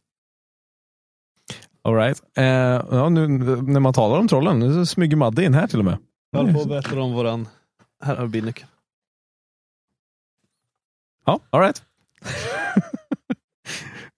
[1.85, 2.23] All right.
[2.37, 5.85] Eh, ja, nu, när man talar om trollen, nu smyger Madde in här till och
[5.85, 5.99] med.
[6.31, 7.49] Jag håller på att berätta om våran...
[8.05, 8.69] Här har vi nyckeln.
[11.27, 11.83] Ja, all right.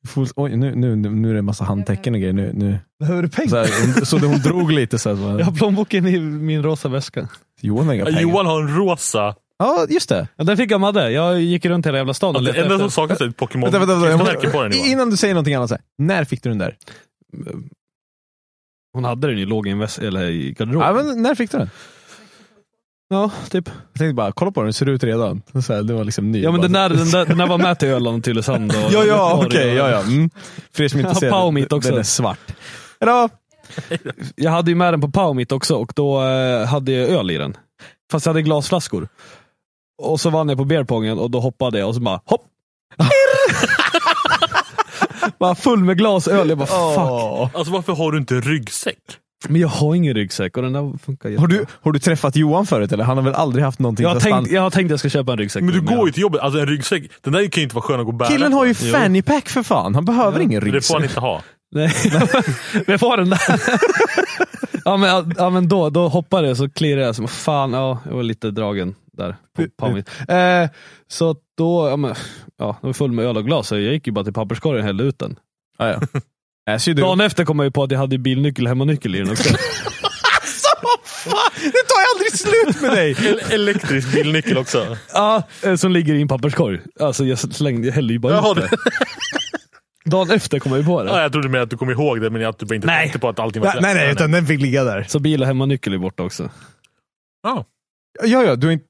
[0.09, 2.33] Full, oj, nu, nu, nu är det en massa handtecken och grejer.
[2.33, 2.79] Nu, nu.
[3.00, 3.48] Behöver du pengar?
[3.48, 5.16] Så, här, så hon drog lite så här.
[5.16, 7.29] Så, Jag har plånboken i min rosa väska.
[7.61, 8.20] Johan har inga Ja, pengar.
[8.20, 9.35] Johan har en rosa.
[9.59, 10.29] Ja, just det.
[10.37, 11.11] Ja, den fick jag Madde.
[11.11, 13.70] Jag gick runt hela jävla stan och Det letade enda som saknas är ett Pokémon
[13.70, 14.77] Vänta, vänta, vänta.
[14.77, 16.77] Innan du säger någonting annat, så här, när fick du den där?
[18.92, 20.97] Hon hade den ju låg i en eller i garderoben.
[20.97, 21.70] Ja, men när fick du den?
[23.09, 23.68] Ja, typ.
[23.68, 25.42] Jag tänkte bara, kolla på den, den ser ut redan.
[25.66, 26.42] Så här, det var liksom ny.
[26.42, 28.70] Ja men den där, den där, den där var med till Öland och Tylösand.
[28.70, 29.75] Och, Ja, ja, okej.
[29.75, 30.01] ja, ja.
[30.01, 30.31] Mm.
[30.73, 31.90] För er som inte ser Powermeet den, också.
[31.90, 32.38] den är svart.
[33.01, 33.29] Hejdå!
[34.37, 37.38] Jag hade ju med den på Powermeet också och då eh, hade jag öl i
[37.38, 37.57] den.
[38.11, 39.09] Fast jag hade glasflaskor.
[40.03, 42.42] Och så vann jag på beerpongen och då hoppade jag och så bara hopp!
[45.44, 46.48] bara full med glas öl.
[46.48, 46.98] Jag bara fuck.
[46.98, 47.50] Åh.
[47.54, 48.98] Alltså varför har du inte ryggsäck?
[49.48, 52.66] Men jag har ingen ryggsäck och den där funkar Har, du, har du träffat Johan
[52.66, 53.04] förut eller?
[53.04, 55.09] Han har väl aldrig haft någonting jag, har tänkt, jag har tänkt att jag ska
[55.09, 55.62] köpa en ryggsäck.
[55.62, 57.83] Men du går ju till jobbet, alltså en ryggsäck, den där kan ju inte vara
[57.83, 58.28] skön att gå och bära.
[58.28, 59.94] Killen har ju fanny pack för fan.
[59.94, 60.94] Han behöver ingen Men Det får ryggsäck.
[60.94, 61.42] han inte ha.
[61.74, 61.92] Nej,
[62.72, 63.40] men jag får den där.
[64.85, 68.16] ja, men, ja men då, då hoppade jag så klirrade jag som fan, ja, jag
[68.16, 69.37] var lite dragen där.
[69.57, 70.03] På, på.
[70.33, 70.68] Eh,
[71.09, 72.14] så då, ja men,
[72.59, 74.81] ja, det var full med öl och glas, så jag gick ju bara till papperskorgen
[74.81, 75.38] och hällde ut den.
[75.79, 76.00] Ja, ja.
[76.70, 76.94] Äh, du...
[76.94, 79.55] Dagen efter kom jag ju på att jag hade bilnyckel hemmanyckel i den också.
[80.40, 81.50] Alltså vad fan!
[81.62, 83.11] Det tar ju aldrig slut med dig!
[83.31, 84.96] El- elektrisk bilnyckel också.
[85.12, 86.81] ja, eh, som ligger i en papperskorg.
[87.00, 88.77] Alltså jag slängde, jag hällde ju bara ut det.
[90.05, 91.11] Dagen efter kom jag ju på det.
[91.11, 93.03] Ja, jag trodde mer att du kom ihåg det, men att du bara inte Nej.
[93.03, 95.05] tänkte på att allting var nej, nej, nej, utan den fick ligga där.
[95.09, 96.50] Så bil och hemmanyckel är borta också.
[97.42, 97.64] Ja.
[98.22, 98.85] Ja, ja, du har inte...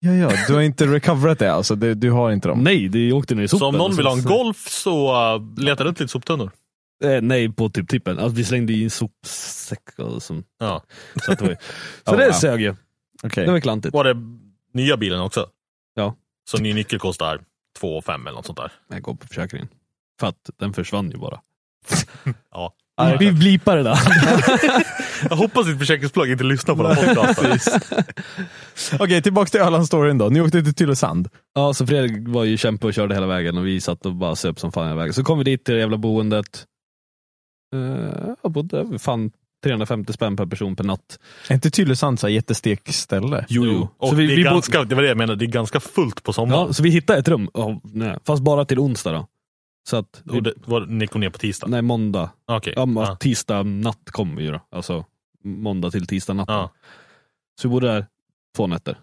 [0.00, 1.74] Ja, ja, du har inte recoverat det alltså.
[1.74, 2.60] Du, du har inte dem.
[2.64, 3.58] Nej, det åkte ner i sopen.
[3.58, 6.50] Så om någon vill ha en golf så uh, leta runt lite soptunnor.
[7.04, 8.18] Eh, nej, på typ tippen.
[8.18, 9.98] Alltså, vi slängde i en sopsäck.
[9.98, 10.82] Och som, Ja.
[11.24, 11.56] så att det var,
[12.04, 12.32] så Oh, det wow.
[12.32, 12.74] sög ju.
[13.22, 13.46] Okej.
[13.46, 13.94] Det var klantigt.
[13.94, 14.16] Var det
[14.74, 15.46] nya bilen också?
[15.94, 16.14] Ja.
[16.50, 17.40] Så ny nyckel kostar
[17.78, 18.72] 2 5 eller något sånt där.
[18.88, 19.68] Jag går på försäkringen.
[20.20, 21.40] För att den försvann ju bara.
[22.50, 22.74] Ja.
[23.18, 23.98] Vi blipar det där.
[25.30, 27.82] Jag hoppas ditt försäkringsbolag inte lyssnar på den här podcasten.
[29.00, 30.28] Okej, tillbaka till Ölandsstoryn då.
[30.28, 31.28] Ni åkte till Tylösand.
[31.54, 34.36] ja, så Fredrik var ju kämpe och körde hela vägen och vi satt och bara
[34.36, 35.14] söp som fan hela vägen.
[35.14, 36.64] Så kom vi dit till det jävla boendet.
[37.76, 38.10] Uh,
[38.42, 39.30] jag bodde fan
[39.64, 41.18] 350 spänn per person per natt.
[41.48, 43.44] Är inte Tylösand så här jättestekställe?
[43.48, 43.88] Jo, jo.
[43.98, 45.52] Och Så vi, det, är vi bod- ganska, det var det jag menade, det är
[45.52, 46.66] ganska fullt på sommaren.
[46.66, 49.26] ja, så vi hittade ett rum, oh, nej, fast bara till onsdag då.
[49.88, 51.66] Så att, Och det var, ni kom ner på tisdag?
[51.66, 52.30] nej måndag.
[52.46, 52.72] Okej.
[52.76, 53.16] Ja, Ja.
[53.16, 54.60] Tisdag natt kom vi ju då.
[54.70, 55.04] Alltså
[55.44, 56.48] måndag till tisdag natt.
[56.48, 56.70] Ja.
[57.60, 58.06] Så vi bodde där
[58.56, 58.98] två nätter.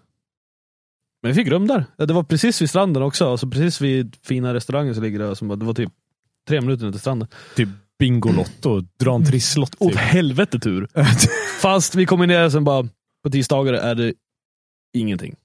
[1.22, 1.84] Men vi fick rum där.
[1.98, 3.30] Det var precis vid stranden också.
[3.30, 5.34] Alltså precis vid fina restaurangen som ligger där.
[5.34, 5.92] Som det var typ
[6.48, 7.28] tre minuter ner till stranden.
[7.56, 7.68] Typ
[7.98, 9.74] Bingolotto, dra en trisslott.
[9.78, 10.00] Åt Typ.
[10.00, 10.88] helvete tur.
[11.60, 12.88] Fast vi kom ner och sen bara,
[13.22, 14.14] på tisdagar är det
[14.94, 15.36] ingenting.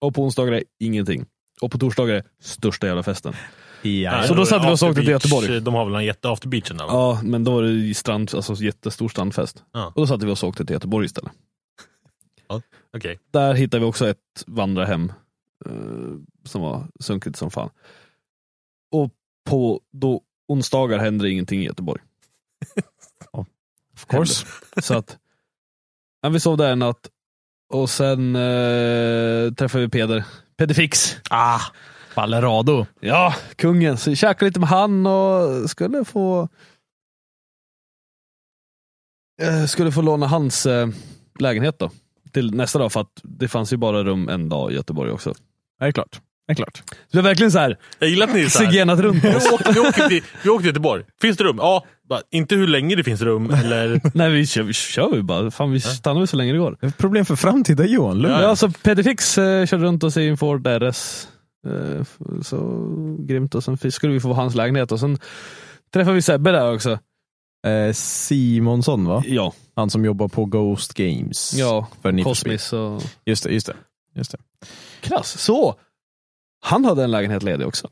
[0.00, 1.26] Och på onsdagar är det ingenting.
[1.60, 3.34] Och på torsdagar är det största jävla festen.
[3.82, 5.48] Ja, Så då satte vi oss och åkte till Göteborg.
[5.48, 6.92] Beach, De har väl en jätte after beachen där va?
[6.92, 9.64] Ja, men då var det i strand, alltså jättestor strandfest.
[9.72, 9.86] Ja.
[9.86, 11.32] Och då satte vi oss och åkte till Göteborg istället.
[12.96, 13.18] Okej.
[13.30, 15.12] Där hittade vi också ett vandrarhem
[15.66, 15.72] eh,
[16.44, 17.70] som var sunkigt som fan.
[18.92, 19.10] Och
[19.44, 22.02] på då, onsdagar hände det ingenting i Göteborg.
[23.94, 24.46] of course.
[24.82, 25.18] Så att,
[26.22, 27.10] ja, vi sov där en natt
[27.72, 30.24] och sen eh, träffade vi Peder.
[30.56, 31.16] Peder Fix.
[31.30, 31.60] Ah,
[32.14, 32.86] Ballerado.
[33.00, 33.96] Ja, kungen.
[33.96, 36.48] Så vi käkade lite med han och skulle få
[39.42, 40.88] eh, skulle få låna hans eh,
[41.38, 41.90] lägenhet då.
[42.32, 45.34] Till nästa dag för att det fanns ju bara rum en dag i Göteborg också.
[45.34, 45.40] Så
[45.80, 46.20] Det är klart.
[46.46, 46.82] Det är klart.
[47.12, 48.66] vi har verkligen så här Jag gillar att ni är så här.
[48.66, 49.52] oxygenat runt Vi oss.
[49.52, 51.04] åkte, vi, åkte till, vi åkte till Göteborg.
[51.20, 51.56] Finns det rum?
[51.58, 51.84] Ja.
[52.08, 54.00] Bara, inte hur länge det finns rum eller...
[54.14, 55.50] Nej vi kör, vi kör ju bara.
[55.50, 56.76] Fan vi stannar väl så länge det går.
[56.80, 58.18] Det är problem för framtida Johan.
[58.18, 58.34] Lugn.
[58.34, 61.28] Ja, alltså Peder Fix eh, körde runt oss i en Ford RS.
[61.66, 62.04] Eh,
[62.42, 62.86] så
[63.18, 63.54] grymt.
[63.54, 65.18] Och sen skulle vi få hans lägenhet och sen
[65.92, 66.98] träffade vi Sebbe där också.
[67.66, 69.22] Eh, Simonsson va?
[69.26, 71.54] Ja, Han som jobbar på Ghost Games.
[71.58, 72.22] ja För.
[72.22, 73.76] Cosmis och Just det, just det.
[74.14, 74.38] Just det.
[75.00, 75.38] Krass.
[75.38, 75.74] Så,
[76.62, 77.88] han hade en lägenhet ledig också.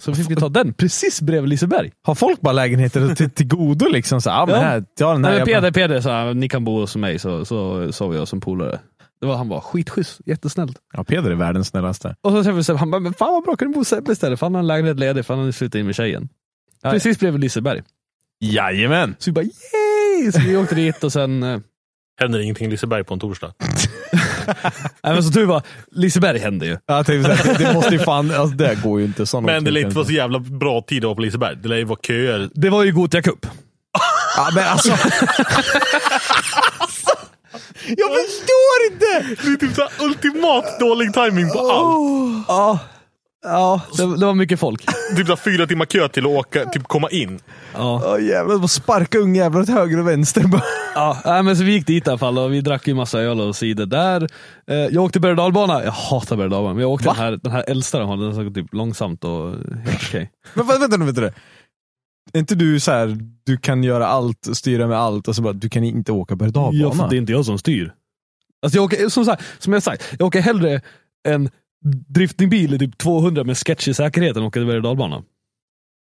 [0.00, 1.92] Så fick vi ta den precis bredvid Liseberg.
[2.02, 4.20] Har folk bara lägenheter till, till godo liksom?
[4.20, 4.60] Så, ah, men Ja.
[4.60, 8.14] här, den här Nej, Peder, Peder sa ni kan bo hos mig, så, så sov
[8.14, 8.80] jag som polare.
[9.20, 10.76] Det var, han var skitschysst, jättesnällt.
[10.92, 12.16] Ja, Peder är världens snällaste.
[12.20, 13.88] Och så träffade vi Sebbe, han bara, men fan vad bra, kan du bo hos
[13.88, 14.38] Sebbe istället?
[14.38, 16.28] För han har en lägenhet ledig, för han hade slutat in med tjejen.
[16.82, 17.82] Ja, Precis bredvid Liseberg.
[18.40, 19.16] Jajamän!
[19.18, 20.32] Så vi bara yay!
[20.32, 21.58] Så vi åkte dit och sen, eh,
[22.20, 23.52] Händer ingenting i Liseberg på en torsdag?
[25.02, 26.78] nej men så tur var, Liseberg hände ju.
[26.86, 29.26] Jag tänkte det, det måste ju fan, alltså, det går ju inte.
[29.26, 31.56] Sån Men det lär inte vara så jävla bra tid att vara på Liseberg.
[31.56, 32.50] Det lär ju vara köer.
[32.54, 33.46] Det var ju Gothia Cup.
[34.36, 34.90] Ja, men alltså.
[37.88, 39.42] jag förstår inte!
[39.46, 42.44] Det är typ såhär ultimat dålig timing på allt.
[42.48, 42.78] Ja,
[43.44, 44.86] ja det, det var mycket folk.
[45.16, 47.38] Typ såhär fyra timmar kö till att åka, typ komma in.
[47.74, 48.02] Ja.
[48.06, 50.42] Åh jävlar, bara sparka ungjävlar åt höger och vänster.
[50.46, 50.62] Bara.
[50.94, 53.20] Ja, nej, men så vi gick dit i alla fall och vi drack ju massa
[53.20, 54.28] öl och cider där.
[54.70, 55.84] Eh, jag åkte berg och dalbana.
[55.84, 57.14] Jag hatar berg och dalbana, men jag åkte Va?
[57.14, 59.50] den här, den här äldsta de har, den som går typ långsamt och
[59.84, 60.30] helt okej.
[60.54, 61.32] Men vä- vänta nu, vänta nu.
[62.32, 65.52] Är inte du så här, du kan göra allt, styra med allt och så bara,
[65.52, 67.94] du kan inte åka berg Ja, för det är inte jag som styr.
[68.62, 70.80] Alltså jag åker, som, sagt, som jag sagt, jag åker hellre
[71.28, 71.50] en
[72.08, 75.22] driftingbil i typ 200 med sketchig säkerhet än åka berg och dalbana.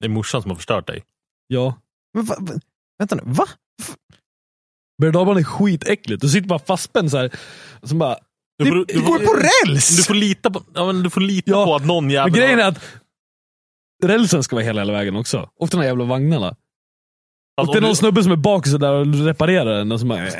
[0.00, 1.04] Det är morsan som har förstört dig.
[1.46, 1.74] Ja.
[2.14, 2.52] Men va, va,
[2.98, 3.46] vänta nu, va?
[5.00, 6.20] Berg och dalbana är skitäckligt.
[6.22, 7.30] Du sitter bara fastspänd så här.
[7.82, 8.16] Så bara,
[8.58, 8.74] Du får,
[9.06, 9.96] går ju på räls!
[9.96, 12.32] du får lita på, ja, men du får lita Ja, på att någon jävel...
[12.32, 12.80] men grejen är att
[14.02, 15.48] rälsen ska vara hela, hela vägen också.
[15.60, 16.46] Och de här jävla vagnarna.
[16.46, 19.92] Alltså, och det är någon du- snubbe som är bak så där och reparerar den.
[19.92, 20.32] Och så bara, äh,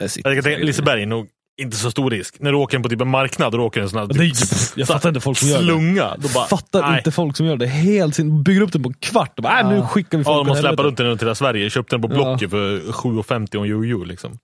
[0.00, 1.28] jag kan tänka, Liseberg är nog
[1.62, 2.40] inte så stor risk.
[2.40, 4.14] När du åker in på typ en marknad och du åker en sån här Det
[4.14, 5.64] pff, jag fattar inte folk som gör det.
[5.64, 6.16] slunga.
[6.18, 6.98] Då bara, fattar nej.
[6.98, 7.66] inte folk som gör det.
[7.66, 10.34] Helt sin, bygger upp den på en kvart och bara, äh, nu skickar vi folk
[10.34, 11.70] Ja, de har släpat runt den till hela Sverige.
[11.70, 12.14] Köpte den på Ja.
[12.14, 14.04] Blocket för 7,50 och en jojo.
[14.04, 14.38] Liksom.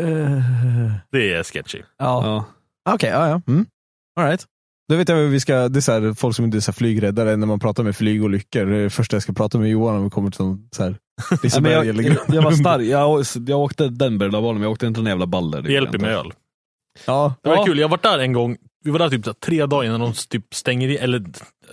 [0.00, 0.08] Eh,
[1.12, 1.78] Det är sketchy.
[1.98, 2.24] ja.
[2.26, 2.44] Ja.
[2.94, 3.40] Okej, ja ja.
[3.48, 3.66] Mm.
[4.20, 4.44] All right.
[4.92, 6.70] Då vet jag vad vi ska, det är så här, folk som inte är så
[6.70, 8.64] här flygräddare när man pratar med flygolyckor.
[8.66, 10.90] Det är det första jag ska prata med Johan om vi kommer till så här,
[11.16, 12.82] Ja, men Liseberg jag, eller jag, jag var stark.
[12.82, 15.62] Jag, jag åkte den berg och men jag åkte inte den jävla baller.
[15.62, 16.32] Det hjälper med öl.
[17.06, 17.34] Ja.
[17.42, 17.64] Det var Ja.
[17.64, 17.78] kul.
[17.78, 18.56] Jag varit där en gång.
[18.84, 21.24] Vi var där typ så här, tre dagar innan de typ stänger i, eller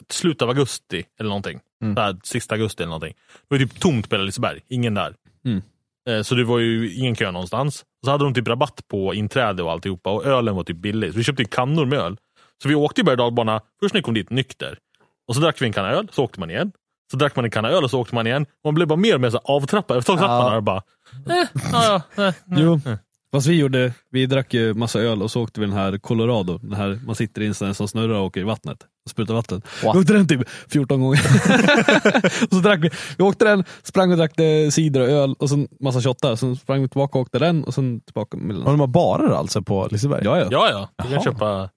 [0.10, 1.60] slutet av augusti eller någonting.
[1.84, 1.97] Mm.
[1.97, 3.13] Här, sista augusti eller någonting.
[3.49, 4.60] Det var typ tomt på Liseberg.
[4.69, 5.13] Ingen där.
[5.45, 5.62] Mm.
[6.10, 7.82] Eh, Så det var ju ingen kö någonstans.
[8.01, 11.12] Och så hade de typ rabatt på inträde och alltihopa och ölen var typ billig.
[11.12, 12.17] Så vi köpte ju kannor med öl.
[12.63, 14.77] Så vi åkte i berg och dalbana först när vi kom dit nykter.
[15.27, 16.71] Och så drack vi en kanna öl, så åkte man igen.
[17.11, 18.45] Så drack man en kanna öl och så åkte man igen.
[18.65, 19.97] Man blev bara mer och mer så avtrappad.
[19.97, 20.81] Efter ett tag satt man där och bara...
[21.29, 22.73] Eh, ja, ja, eh, Jo.
[22.85, 22.95] eh.
[23.33, 26.57] Fast vi gjorde, vi drack ju massa öl och så åkte vi den här Colorado,
[26.57, 28.77] den här man sitter i en sån här som snurrar och åker i vattnet.
[29.05, 29.61] Och sprutar vatten.
[29.83, 29.95] What?
[29.95, 31.19] Vi åkte den typ 14 gånger.
[32.43, 34.33] och så drack vi, vi åkte den, sprang och drack
[34.71, 36.35] cider och öl och sen massa shottar.
[36.35, 38.37] Sen sprang vi tillbaka och åkte den och sen tillbaka.
[38.37, 40.21] Har de har barer alltså på Liseberg?
[40.23, 40.47] Ja, ja.
[40.51, 41.03] Ja, ja.
[41.05, 41.69] Du kan köpa...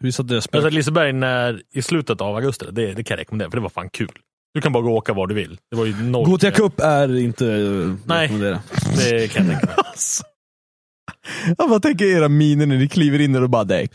[0.00, 0.66] Vi satt där och Jag spelade.
[0.66, 3.68] satt Liseberg när, i slutet av augusti, det, det kan jag rekommendera för det var
[3.68, 4.10] fan kul.
[4.54, 5.58] Du kan bara gå och åka var du vill.
[5.70, 6.50] Det var ju noll Gothia.
[6.50, 7.44] Cup är inte
[8.06, 8.22] Nej.
[8.22, 8.62] rekommendera.
[8.96, 9.74] Det kan jag tänka mig.
[9.90, 10.24] Alltså.
[11.58, 13.92] Jag bara tänker era miner när ni kliver in och bara däck.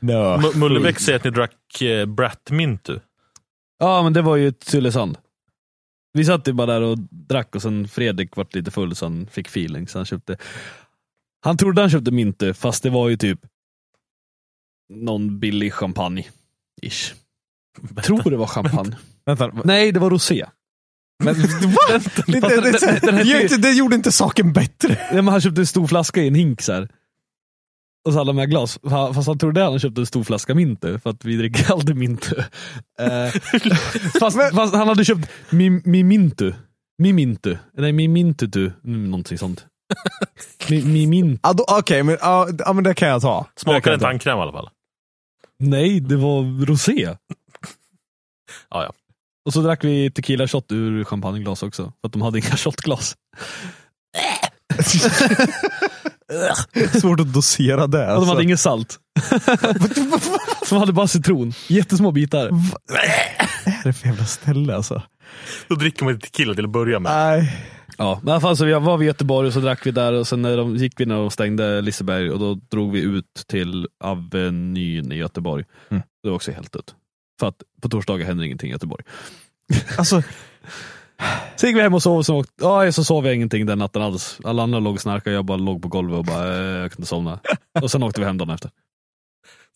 [0.00, 0.12] No.
[0.34, 2.98] M- Mullebäck säger att ni drack eh, Brat Mintu.
[3.78, 5.18] Ja men det var ju Tylösand.
[6.12, 9.26] Vi satt ju bara där och drack och sen Fredrik vart lite full så han
[9.30, 10.36] fick feeling så han köpte
[11.44, 13.40] Han trodde han köpte Minte fast det var ju typ
[14.94, 16.24] någon billig champagne.
[16.82, 17.14] Ish.
[18.04, 18.96] Tror det var champagne.
[19.26, 20.46] Vänta, Nej det var rosé.
[21.24, 21.42] men, va?
[22.26, 24.88] det, det, det, det, Den gör ju- det gjorde inte saken bättre.
[24.88, 26.88] Nej, men han köpte en stor flaska i en hink så här.
[28.06, 28.80] Och så hade han med glas.
[28.80, 31.96] Fa- Fast han trodde han köpte en stor flaska Minte, för att vi dricker alltid
[31.96, 32.46] Minte.
[33.00, 33.30] Eh,
[34.20, 36.52] fast, fast han hade köpt mi, mi Mintu.
[36.98, 37.56] Mi Mintu.
[37.76, 38.72] Nej, mi Mintutu.
[38.84, 39.66] Mm, Någonting sånt.
[40.70, 41.38] Mi, mi.
[41.42, 43.46] Ja, Okej, men, ja, ja, men det kan jag ta.
[43.54, 44.68] Det Smakar en tandkräm i alla fall.
[45.58, 47.08] Nej, det var rosé.
[48.70, 48.92] Ja, ja.
[49.46, 51.82] Och så drack vi tequila shot ur champagneglas också.
[52.00, 53.16] För att de hade inga shotglas.
[57.00, 57.98] Svårt att dosera det.
[58.00, 58.30] Och de Alltså.
[58.30, 58.98] hade inget salt.
[60.70, 61.52] de hade bara citron.
[61.68, 62.48] Jättesmå bitar.
[62.50, 63.00] Vad
[63.74, 65.02] är det för jävla ställe alltså?
[65.68, 67.12] Då dricker man lite tequila till att börja med.
[67.12, 67.66] Nej.
[67.96, 70.12] Ja, men i alla fall så vi var i Göteborg och så drack vi där
[70.12, 73.44] och sen när de, gick vi när de stängde Liseberg och då drog vi ut
[73.46, 75.64] till Avenyn i Göteborg.
[75.88, 76.02] Mm.
[76.22, 76.94] Det var också helt dött.
[77.40, 79.04] För att på torsdagar händer ingenting i Göteborg.
[79.98, 80.22] Alltså,
[81.56, 84.38] Så gick vi hem och sov, så, ja, så sov jag ingenting den natten alls.
[84.44, 87.06] Alla andra låg och snarkade, jag bara låg på golvet och bara, eh, jag kunde
[87.06, 87.38] somna.
[87.82, 88.70] Och sen åkte vi hem dagen efter.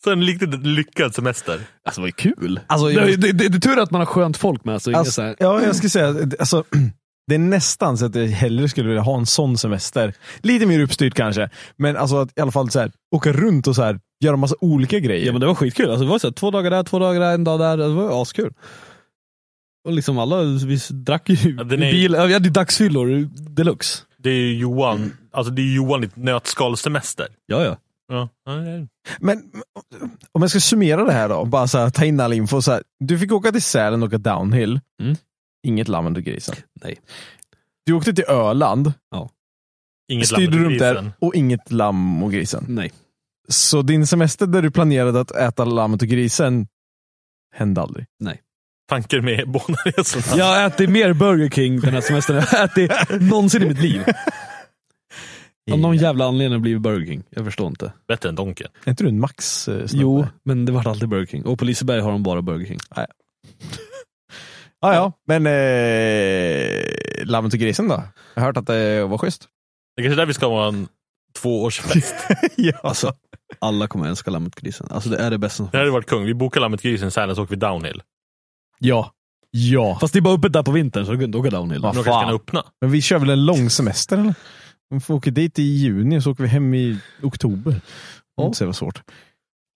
[0.03, 1.61] Så en riktigt lyckad semester.
[1.83, 2.59] Alltså det var ju kul.
[2.67, 4.93] alltså, Det, jag, det, det, det är tur att man har skönt folk med sig.
[4.93, 6.07] Alltså, ja, jag skulle säga,
[6.39, 6.63] alltså,
[7.27, 10.13] det är nästan så att jag hellre skulle vilja ha en sån semester.
[10.41, 13.75] Lite mer uppstyrt kanske, men alltså att i alla fall så här, åka runt och
[13.75, 15.25] så här, göra massa olika grejer.
[15.25, 15.89] Ja men det var skitkul.
[15.89, 17.77] Alltså, det var så här, två dagar där, två dagar där, en dag där.
[17.77, 18.53] Det var askul.
[19.87, 22.11] Och liksom alla, vi drack ju Ja, är- bil.
[22.27, 24.03] Vi hade dagsfyllor deluxe.
[24.17, 27.27] Det är ju Johan, alltså det är Johan i ett nötskal-semester.
[27.45, 27.77] Ja, ja.
[28.11, 28.29] Ja.
[29.19, 29.43] Men
[30.31, 32.61] om jag ska summera det här då, bara så här, ta in all info.
[32.61, 34.79] Så här, du fick åka till Sälen och åka downhill.
[35.01, 35.15] Mm.
[35.63, 36.55] Inget lamm under grisen.
[36.81, 36.99] Nej.
[37.85, 38.93] Du åkte till Öland,
[40.11, 42.65] Inget styrde lamm runt där och inget lamm och grisen.
[42.67, 42.91] Nej.
[43.49, 46.67] Så din semester där du planerade att äta lammet och grisen
[47.55, 48.05] hände aldrig?
[48.89, 50.37] Tankar med båda resorna.
[50.37, 53.65] Jag har ätit mer Burger King den här semestern än jag har ätit någonsin i
[53.65, 54.03] mitt liv.
[55.71, 57.23] Av någon jävla anledning har det blivit Burger King.
[57.29, 57.93] Jag förstår inte.
[58.07, 58.67] Bättre än Donken.
[58.85, 60.03] Är inte du en Max eh, snubbe?
[60.03, 61.45] Jo, men det var alltid Burger King.
[61.45, 62.79] Och på Liseberg har de bara Burger King.
[64.81, 66.83] Ah, ja, men eh,
[67.25, 68.03] lammet och grisen då?
[68.33, 69.47] Jag har hört att det var schysst.
[69.95, 70.87] Det är kanske är där vi ska ha en
[71.41, 72.15] tvåårsfest.
[72.55, 72.73] ja.
[72.83, 73.13] Alltså,
[73.59, 74.87] alla kommer älska lammet grisen.
[74.91, 76.25] Alltså det är det bästa som Det hade varit kung.
[76.25, 78.01] Vi bokar lammet grisen sen så åker vi downhill.
[78.79, 79.11] ja.
[79.53, 79.97] Ja.
[80.01, 81.81] Fast det är bara öppet där på vintern så det går inte att åka downhill.
[81.81, 82.25] Men de kanske fan.
[82.25, 82.63] kan öppna.
[82.81, 84.33] Men vi kör väl en lång semester eller?
[84.89, 87.71] Vi får åka dit i juni och så åker vi hem i oktober.
[88.37, 89.01] Det är inte så jävla svårt.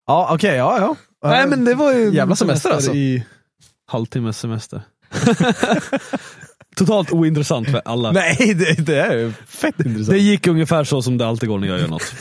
[0.08, 0.96] Ja, okej, ja, ja.
[1.30, 2.94] Nej men det var ju Jävla semester, alltså.
[2.94, 3.26] i
[3.88, 4.82] halvtimmes semester.
[6.76, 8.12] Totalt ointressant för alla.
[8.12, 10.10] Nej, det, det är fett intressant.
[10.10, 12.14] Det gick ungefär så som det alltid går när jag gör något.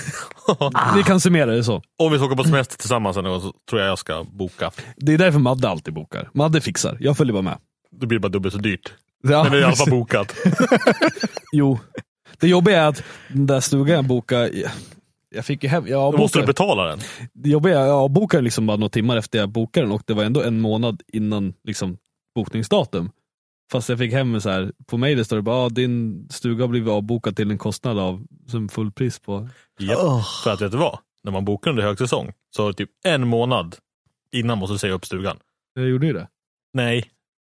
[0.96, 1.82] Vi kan summera det så.
[1.98, 4.70] Om vi ska åka på semester tillsammans en gång så tror jag jag ska boka.
[4.96, 6.30] Det är därför Madde alltid bokar.
[6.34, 7.58] Madde fixar, jag följer bara med.
[8.00, 8.92] Då blir det bara dubbelt så dyrt.
[9.22, 10.34] ja, Men det är i alla fall bokat.
[11.52, 11.78] Jo.
[12.40, 14.50] Det jobbiga är att den där stugan jag bokade,
[15.34, 16.98] jag fick ju hem, jag Då måste du bokade, betala den.
[17.34, 20.14] det jobbiga är, jag bokade liksom bara några timmar efter jag bokade den och det
[20.14, 21.96] var ändå en månad innan liksom,
[22.34, 23.10] bokningsdatum.
[23.72, 26.68] Fast jag fick hem så här på mejlet står det bara, ah, din stuga har
[26.68, 29.48] blivit avbokad till en kostnad av som fullpris på.
[29.80, 29.98] Japp.
[30.44, 30.98] För att vet du vad?
[31.24, 33.76] När man bokar under högsäsong så har du typ en månad
[34.32, 35.36] innan måste du säga upp stugan.
[35.74, 36.28] Jag gjorde ju det.
[36.74, 37.10] Nej,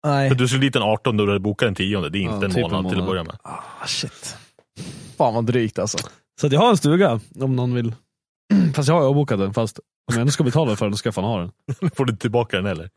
[0.06, 0.28] Nej.
[0.28, 2.00] för du skulle dit den 18 och du bokar den 10.
[2.08, 3.06] Det är Ja, inte en typ en månad till att månad.
[3.08, 3.38] börja med.
[3.42, 4.36] Ah, shit.
[5.16, 5.98] Fan vad drygt alltså.
[6.40, 7.94] Så att jag har en stuga om någon vill.
[8.74, 9.84] Fast jag har avbokat den, fast om
[10.14, 11.50] jag ändå ska betala för den då ska jag fan ha den.
[11.94, 12.90] Får du tillbaka den heller.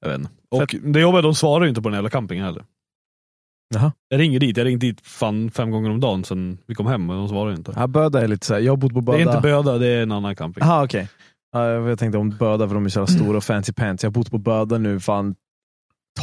[0.00, 0.30] Jag vet inte.
[0.50, 2.64] Och det jobbiga, de svarar ju inte på den jävla campingen heller.
[3.74, 3.92] Jaha.
[4.08, 7.10] Jag ringer dit, jag ringde dit fan fem gånger om dagen sen vi kom hem
[7.10, 7.72] och de svarar inte.
[7.76, 8.60] Ja, Böda är lite så här.
[8.60, 9.18] jag har bott på Böda.
[9.18, 10.64] Det är inte Böda, det är en annan camping.
[10.66, 11.08] Jaha okej.
[11.52, 14.02] Ja, jag tänkte om Böda för de är så jävla stora och fancy pants.
[14.02, 15.34] Jag har bott på Böda nu fan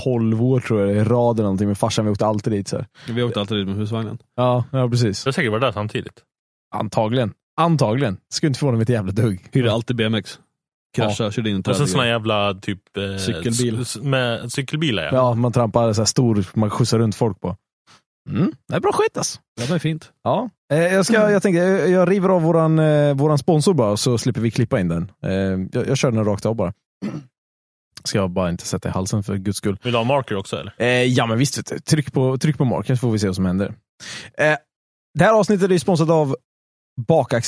[0.03, 1.67] 12 år tror jag i rad eller någonting.
[1.67, 2.67] Med farsan vi åkte alltid dit.
[2.67, 2.87] Så här.
[3.07, 4.17] Vi åkte alltid dit med husvagnen.
[4.35, 5.23] Ja, ja, precis.
[5.23, 6.23] Du har säkert varit där samtidigt.
[6.75, 7.33] Antagligen.
[7.61, 8.17] Antagligen.
[8.29, 9.49] Skulle inte förvåna mig ett jävla dugg.
[9.51, 10.39] Hyrde alltid BMX.
[10.95, 11.89] Kraschade, körde in i Och sen trädet.
[11.91, 12.97] såna jävla typ...
[12.97, 13.85] Eh, Cykelbil.
[14.01, 15.09] Med cykelbilar ja.
[15.13, 17.55] Ja, man trampar så här stor, man skjutsar runt folk på.
[18.29, 19.39] Mm, det är bra skit alltså.
[19.61, 20.11] Det var fint.
[20.23, 20.49] Ja.
[20.73, 24.17] Eh, jag, ska, jag, tänker, jag, jag river av våran, eh, våran sponsor bara så
[24.17, 25.11] slipper vi klippa in den.
[25.23, 25.31] Eh,
[25.71, 26.73] jag, jag kör den rakt av bara.
[28.03, 29.77] Ska jag bara inte sätta i halsen för guds skull.
[29.83, 30.73] Vill du ha marker också eller?
[30.77, 33.45] Eh, ja men visst, tryck på, tryck på marken så får vi se vad som
[33.45, 33.73] händer.
[34.37, 34.55] Eh,
[35.19, 36.35] det här avsnittet är sponsrat av
[37.07, 37.47] Bakax.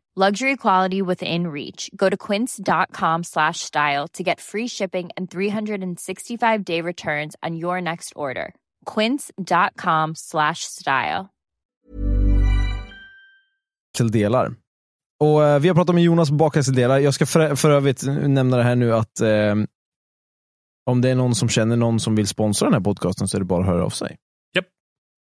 [0.15, 1.89] Luxury quality within reach.
[1.95, 7.81] Go to quince.com slash style to get free shipping and 365 day returns on your
[7.81, 8.53] next order.
[8.95, 11.29] Quince.com slash style.
[14.11, 14.55] delar.
[15.19, 16.99] Och eh, Vi har pratat med Jonas på Bakaxeldelar.
[16.99, 19.55] Jag ska för, för övrigt nämna det här nu att eh,
[20.85, 23.39] om det är någon som känner någon som vill sponsra den här podcasten så är
[23.39, 24.17] det bara att höra av sig.
[24.55, 24.65] Japp.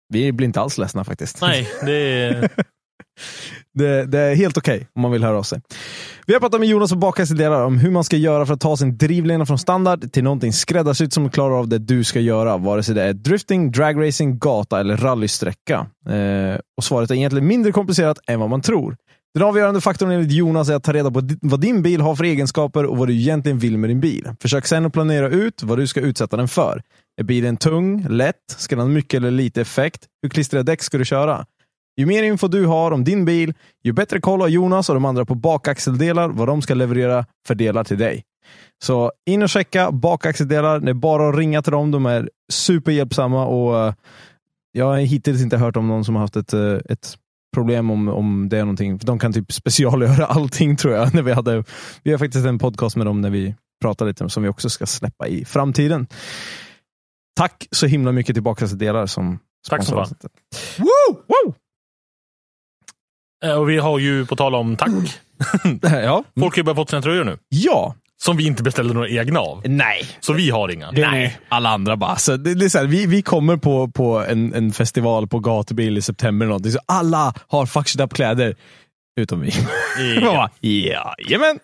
[0.09, 1.41] Vi blir inte alls ledsna faktiskt.
[1.41, 2.49] Nej, det är...
[3.77, 5.61] Det, det är helt okej om man vill höra av sig.
[6.25, 8.77] Vi har pratat med Jonas och Bakaxeldelar om hur man ska göra för att ta
[8.77, 12.57] sin drivlina från standard till någonting skräddarsytt som klarar av det du ska göra.
[12.57, 15.87] Vare sig det är drifting, dragracing, gata eller rallysträcka.
[16.09, 18.95] Eh, och svaret är egentligen mindre komplicerat än vad man tror.
[19.33, 22.23] Den avgörande faktorn enligt Jonas är att ta reda på vad din bil har för
[22.23, 24.29] egenskaper och vad du egentligen vill med din bil.
[24.41, 26.81] Försök sedan att planera ut vad du ska utsätta den för.
[27.19, 30.01] Är bilen tung, lätt, ska den ha mycket eller lite effekt?
[30.21, 31.45] Hur klistriga däck ska du köra?
[31.97, 35.05] Ju mer info du har om din bil, ju bättre koll har Jonas och de
[35.05, 38.23] andra på bakaxeldelar vad de ska leverera för delar till dig.
[38.83, 40.79] Så in och checka bakaxeldelar.
[40.79, 41.91] Det är bara att ringa till dem.
[41.91, 43.93] De är superhjälpsamma och eh,
[44.71, 47.17] jag har hittills inte hört om någon som har haft ett, eh, ett
[47.53, 48.99] problem om, om det är någonting.
[48.99, 51.13] För de kan typ specialgöra allting tror jag.
[51.13, 51.63] När vi, hade,
[52.03, 54.85] vi har faktiskt en podcast med dem när vi pratar lite som vi också ska
[54.85, 56.07] släppa i framtiden.
[57.35, 59.39] Tack så himla mycket till Bakaxeldelar som
[59.69, 60.01] Tack sponsrar fan.
[60.01, 60.31] avsnittet.
[60.77, 61.15] Woo!
[61.27, 61.53] Woo!
[63.45, 64.89] Eh, Och vi har ju, på tal om tack,
[65.81, 66.23] ja.
[66.39, 67.37] folk har ju börjat fått sina tröjor nu.
[67.49, 67.95] ja.
[68.19, 69.61] Som vi inte beställde några egna av.
[69.65, 70.05] Nej.
[70.19, 70.91] Så vi har inga.
[70.91, 71.37] Nej.
[71.49, 72.15] Alla andra bara.
[72.15, 75.39] Så det, det är så här, vi, vi kommer på, på en, en festival på
[75.39, 78.55] gatubil i september eller någonting, så alla har fucked up kläder.
[79.19, 79.51] Utom vi.
[80.21, 80.49] Ja.
[80.61, 81.59] Jajamän.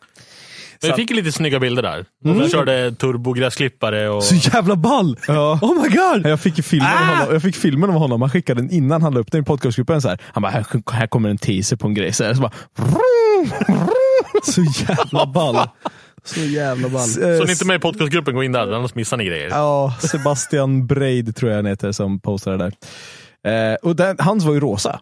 [0.83, 2.05] Men vi fick lite snygga bilder där.
[2.23, 4.23] De körde turbogräsklippare och...
[4.23, 5.17] Så jävla ball!
[5.27, 5.59] Ja.
[5.61, 6.27] Oh my god!
[6.31, 9.13] Jag fick, filmen av honom, jag fick filmen av honom, han skickade den innan han
[9.13, 10.01] la upp den i podcastgruppen.
[10.01, 10.21] Så här.
[10.33, 12.13] Han bara, här, här kommer en teaser på en grej.
[12.13, 12.51] Så, här, så, bara,
[14.43, 15.57] Så jävla ball.
[16.23, 17.07] Så jävla ball.
[17.07, 19.49] Så ni inte med i podcastgruppen, gå in där, annars missar ni grejer.
[19.49, 22.73] Ja, Sebastian Breid tror jag han heter som postade där.
[23.71, 24.99] Eh, och den, hans var ju rosa.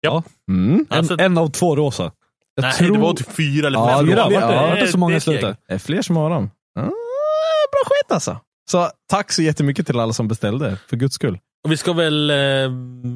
[0.00, 0.22] Ja.
[0.50, 0.86] Mm.
[0.90, 2.12] Alltså, En, en av två rosa.
[2.54, 4.06] Jag nej, tror- det var typ fyra eller Ja, fem.
[4.06, 5.56] fyra, Det var det så många slutade?
[5.68, 6.50] Det är fler som har dem.
[6.78, 8.38] Ah, bra skit alltså.
[8.70, 11.38] Så tack så jättemycket till alla som beställde, för guds skull.
[11.64, 12.36] Och vi ska väl eh,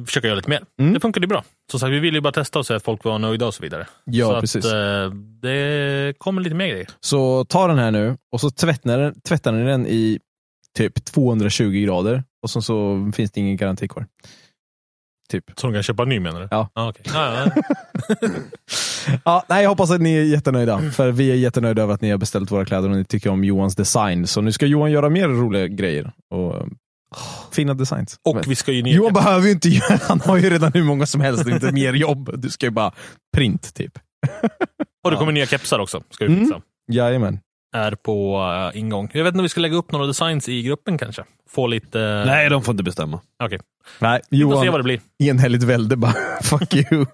[0.05, 0.61] försöka göra lite mer.
[0.81, 0.93] Mm.
[0.93, 1.43] Det funkade ju bra.
[1.71, 3.63] Som sagt, vi ville ju bara testa och se att folk var nöjda och så
[3.63, 3.87] vidare.
[4.05, 4.65] Ja, så precis.
[4.65, 5.11] Att, eh,
[5.41, 6.87] det kommer lite mer grejer.
[6.99, 10.19] Så ta den här nu och så tvättar, den- tvättar ni den i
[10.77, 14.05] typ 220 grader och så, så finns det ingen garanti kvar.
[15.31, 15.45] Typ.
[15.55, 16.47] Så de kan köpa en ny menar du?
[16.51, 16.69] Ja.
[16.73, 17.03] Ah, okej.
[17.13, 17.61] ja, ja.
[19.25, 22.09] Ja, nej, jag hoppas att ni är jättenöjda, för vi är jättenöjda över att ni
[22.11, 24.27] har beställt våra kläder och ni tycker om Johans design.
[24.27, 26.65] Så nu ska Johan göra mer roliga grejer och eh,
[27.51, 28.19] fina designs.
[28.23, 28.93] Och vi ska ju ner...
[28.93, 31.55] Johan behöver ju inte göra, han har ju redan hur många som helst, det är
[31.55, 32.31] inte mer jobb.
[32.41, 32.91] Du ska ju bara
[33.37, 33.99] print typ.
[35.03, 36.03] och det kommer nya kepsar också.
[36.09, 36.61] Ska vi Mm.
[36.91, 37.39] Jajamän.
[37.73, 38.39] Är på
[38.73, 39.09] uh, ingång.
[39.13, 41.23] Jag vet inte om vi ska lägga upp några designs i gruppen kanske?
[41.49, 42.23] Få lite...
[42.25, 43.21] Nej, de får inte bestämma.
[43.43, 43.59] Okej.
[43.99, 45.01] Nej, Vi får se vad det blir.
[45.19, 46.13] enhälligt välde bara,
[46.43, 47.05] fuck you.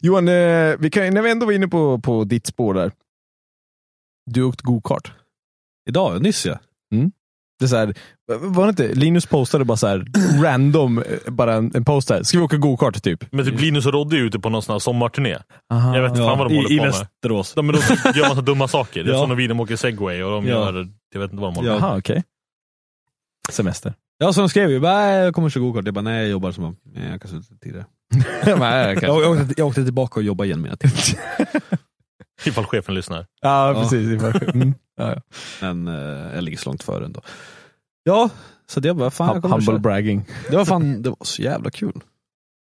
[0.00, 2.92] Johan, eh, vi kan, när vi ändå var inne på, på ditt spår där.
[4.26, 5.12] Du åkte go-kart.
[5.88, 6.58] Idag, nyss ja.
[7.60, 7.94] Det är så här,
[8.40, 10.04] var det inte, Linus postade bara så här
[10.42, 12.22] random, eh, bara en, en post här.
[12.22, 13.32] Ska vi åka go-kart typ?
[13.32, 15.36] Men typ Linus och Rodde är ute på någon sån här sommarturné.
[15.72, 15.94] Aha.
[15.96, 16.92] Jag vet inte fan vad de I, håller I på med.
[16.92, 17.54] Västerås.
[17.54, 17.72] De, de
[18.18, 19.00] gör massa dumma saker.
[19.04, 19.18] Jag Ja.
[19.18, 20.50] såg någon video de åker segway och de Ja.
[20.72, 21.74] gör, jag vet inte vad de håller Ja.
[21.76, 21.88] på med.
[21.90, 22.24] Aha, okej.
[23.50, 23.94] Semester.
[24.18, 25.84] Ja, så de skrev ju bara, "Nej, jag kommer köra gokart.
[25.84, 27.86] Jag bara, nej jag jobbar som nej, jag kan sluta tidigare.
[28.58, 30.90] Nej, Jag, jag, åkte, jag åkte tillbaka och jobbade igen med det.
[32.46, 33.26] Ifall chefen lyssnar.
[33.40, 33.80] Ja, Ja.
[33.82, 34.22] precis.
[34.54, 34.74] Mm.
[35.00, 35.20] Ja, ja.
[35.60, 37.20] Men eh, jag ligger så långt före ändå.
[38.04, 38.30] Ja,
[38.66, 39.78] så det var fan, jag kommer Humble köra.
[39.78, 40.24] bragging.
[40.50, 42.00] Det var fan, det var så jävla kul.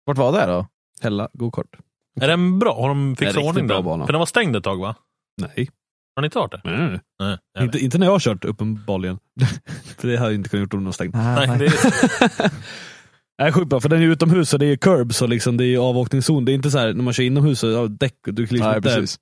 [0.06, 0.66] Vart var det då?
[1.00, 1.76] Hälla gokart.
[2.20, 2.80] Är den bra?
[2.80, 3.84] Har de Det är fixat riktigt ordning bra den?
[3.84, 4.06] bana.
[4.06, 4.94] För den var stängd ett tag va?
[5.40, 5.68] Nej.
[6.16, 6.60] Har ni inte varit det?
[6.64, 7.00] Nej.
[7.20, 7.38] Nej.
[7.54, 7.84] jag Inte, vet.
[7.84, 9.18] inte när jag har kört uppenbarligen.
[9.98, 11.14] för det hade jag inte kunnat gjort om den var stängd.
[11.14, 12.52] Nej, det är,
[13.38, 15.78] Nej, sjukt bra, för den är utomhus och det är curb, så liksom det är
[15.78, 16.44] avåkningszon.
[16.44, 18.76] Det är inte så här när man kör inomhus och däck, du kan liksom Nej,
[18.76, 19.18] inte precis.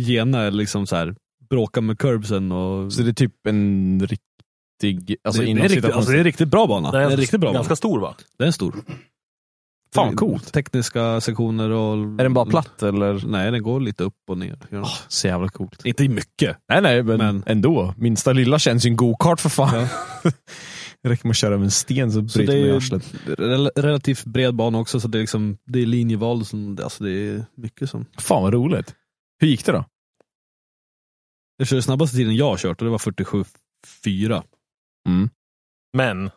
[0.00, 1.14] gena eller liksom så här,
[1.48, 2.52] bråka med curbsen.
[2.52, 2.92] Och...
[2.92, 6.24] Så det är typ en riktig, alltså det, det, är riktigt, alltså, det är en
[6.24, 6.92] riktigt bra bana.
[6.92, 7.76] Det är en riktigt bra ganska bana.
[7.76, 8.14] stor va?
[8.38, 8.74] Den är stor.
[9.94, 10.52] Fan, Det är coolt.
[10.52, 11.96] Tekniska sektioner och...
[11.96, 13.22] Är den bara platt eller?
[13.26, 14.58] Nej, den går lite upp och ner.
[14.72, 15.84] Oh, så jävla coolt.
[15.86, 16.56] Inte mycket.
[16.68, 17.94] Nej, nej, men, Men- ändå.
[17.96, 19.74] Minsta lilla känns ju en go-kart för fan.
[19.74, 19.88] Ja.
[21.02, 23.14] det räcker med att köra över en sten så Så bryter det man är arslet.
[23.38, 26.44] rel- relativt bred bana också, så det är, liksom, det är linjeval.
[26.44, 28.06] Som, alltså det är mycket som...
[28.18, 28.94] Fan vad roligt.
[29.40, 29.84] Hur gick det då?
[31.56, 34.42] Jag körde snabbaste tiden jag har kört och det var 47,4.
[35.08, 35.30] Mm.
[35.92, 36.30] Men,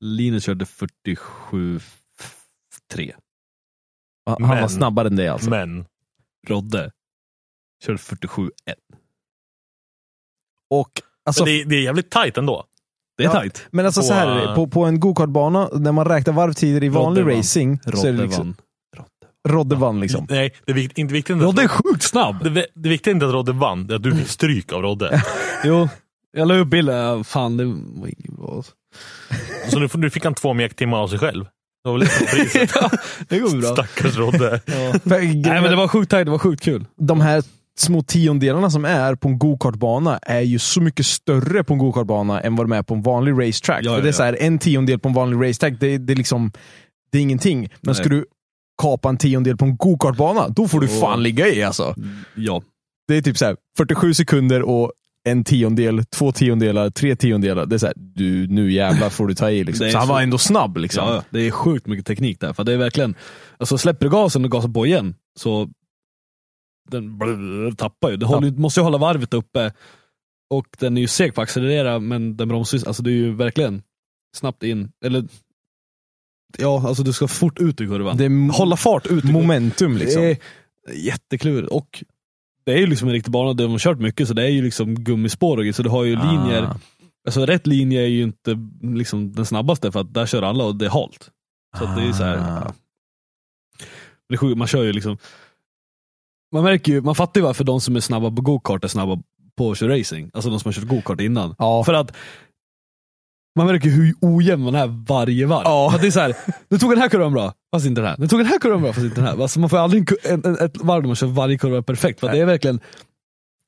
[0.00, 3.14] Linus körde 47,3.
[4.26, 5.50] Han han var Men- snabbare än dig alltså.
[5.50, 5.84] men.
[6.46, 6.92] Rodde
[7.84, 8.50] körde 47,1.
[10.70, 10.90] Och,
[11.24, 12.64] alltså, men det, är- det är jävligt tight ändå.
[13.16, 13.66] Det är Ja, tajt.
[13.70, 16.88] men alltså på, så här, äh, på, på en go-kartbana, när man räknar varvtider i
[16.88, 18.56] vanlig Rodde racing, så är Rodde det liksom, vann.
[19.48, 20.26] Rodde vann liksom.
[20.30, 21.36] Nej, det är vikt, inte viktigt.
[21.36, 22.44] Rodde är sjukt snabb!
[22.44, 24.82] Det, det viktiga är inte att Rodde vann, det är att du fick stryk av
[24.82, 25.22] Rodde.
[25.64, 25.88] Jo,
[26.36, 27.24] jag la upp bilden.
[27.24, 28.62] Fan, det var inget bra.
[29.68, 31.44] Så nu, nu fick han två mektimmar av sig själv.
[31.44, 32.70] Det var väl lite priset.
[32.80, 32.90] ja,
[33.28, 33.72] det går bra.
[33.72, 34.60] Stackars Rodde.
[35.02, 36.86] Nej, Nej men det var sjukt tajt, det var sjukt kul.
[36.96, 37.42] de här
[37.78, 42.40] små tiondelarna som är på en go-kartbana är ju så mycket större på en go-kartbana
[42.40, 43.84] än vad de är på en vanlig racetrack.
[43.84, 46.12] Ja, För ja, det är så här, en tiondel på en vanlig racetrack, det, det,
[46.12, 46.52] är liksom,
[47.12, 47.60] det är ingenting.
[47.60, 47.94] Men Nej.
[47.94, 48.26] ska du
[48.82, 51.00] kapa en tiondel på en go-kartbana, då får du Åh.
[51.00, 51.94] fan ligga i alltså.
[52.36, 52.62] Ja.
[53.08, 54.92] Det är typ så här 47 sekunder och
[55.24, 57.66] en tiondel, två tiondelar, tre tiondelar.
[57.66, 59.64] Det är så här, du, nu jävlar får du ta i.
[59.64, 59.90] Liksom.
[59.90, 60.76] Så han var ändå snabb.
[60.76, 61.08] Liksom.
[61.08, 62.52] Ja, ja, det är sjukt mycket teknik där.
[62.52, 63.14] För det är verkligen,
[63.58, 65.68] alltså släpper du gasen och gasar på igen, så
[66.90, 68.16] den brrr, tappar ju.
[68.16, 69.72] Det håller, ju- måste ju hålla varvet uppe.
[70.50, 73.34] Och den är ju seg på att accelerera, men den bromsar alltså det är ju
[73.34, 73.82] verkligen
[74.36, 74.92] snabbt in.
[75.04, 75.24] Eller
[76.58, 78.16] Ja, alltså du ska fort ut i kurvan.
[78.16, 79.32] Det är Hålla fart ut kurvan.
[79.32, 80.22] momentum liksom.
[80.22, 80.38] Det är
[80.94, 81.70] jätteklurigt.
[81.72, 82.04] Och
[82.64, 84.48] det är ju liksom en riktig bana där de har kört mycket, så det är
[84.48, 86.62] ju liksom gummispår och så du har ju linjer.
[86.62, 86.76] Ah.
[87.26, 90.76] Alltså rätt linje är ju inte liksom den snabbaste för att där kör alla och
[90.76, 91.30] det är halt.
[91.78, 92.62] Så att det är så här, Ah.
[92.64, 92.72] ja.
[94.28, 95.18] Det är sjukt, man kör ju liksom
[96.52, 99.22] Man märker ju, man fattar ju varför de som är snabba på go-kart är snabba
[99.56, 100.30] på att köra racing.
[100.34, 101.54] Alltså de som har kört go-kart innan.
[101.58, 101.84] Ja.
[101.84, 102.16] För att
[103.58, 105.62] man märker hur ojämn man är varje varv.
[105.64, 105.92] Ja.
[105.94, 106.34] Att det är så här,
[106.68, 108.16] nu tog den här kurvan bra, fast inte den här.
[108.18, 109.42] Nu tog den här kurvan bra, fast inte den här.
[109.42, 112.20] Alltså man får aldrig en, en, ett varv där man kör varje kurva perfekt.
[112.20, 112.80] För det är verkligen,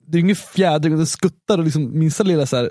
[0.06, 2.70] det är ingen fjädring, den skuttar och liksom minsta lilla så här,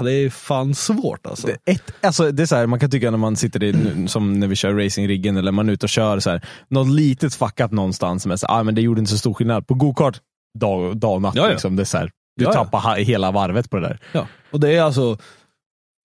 [0.00, 1.46] det är fan svårt alltså.
[1.46, 3.74] Det, ett, alltså, det är så här, man kan tycka när man sitter i,
[4.08, 7.34] som när vi kör racingriggen eller man är ute och kör, så här, något litet
[7.34, 9.66] fuck up någonstans, men så, ah, men det gjorde inte så stor skillnad.
[9.66, 10.20] På gokart,
[10.58, 11.34] dag, dag och natt.
[11.34, 11.50] Ja, ja.
[11.50, 13.98] Liksom, det är så här, du Ja, tappar hela varvet på det där.
[14.12, 15.18] Ja, och det är alltså,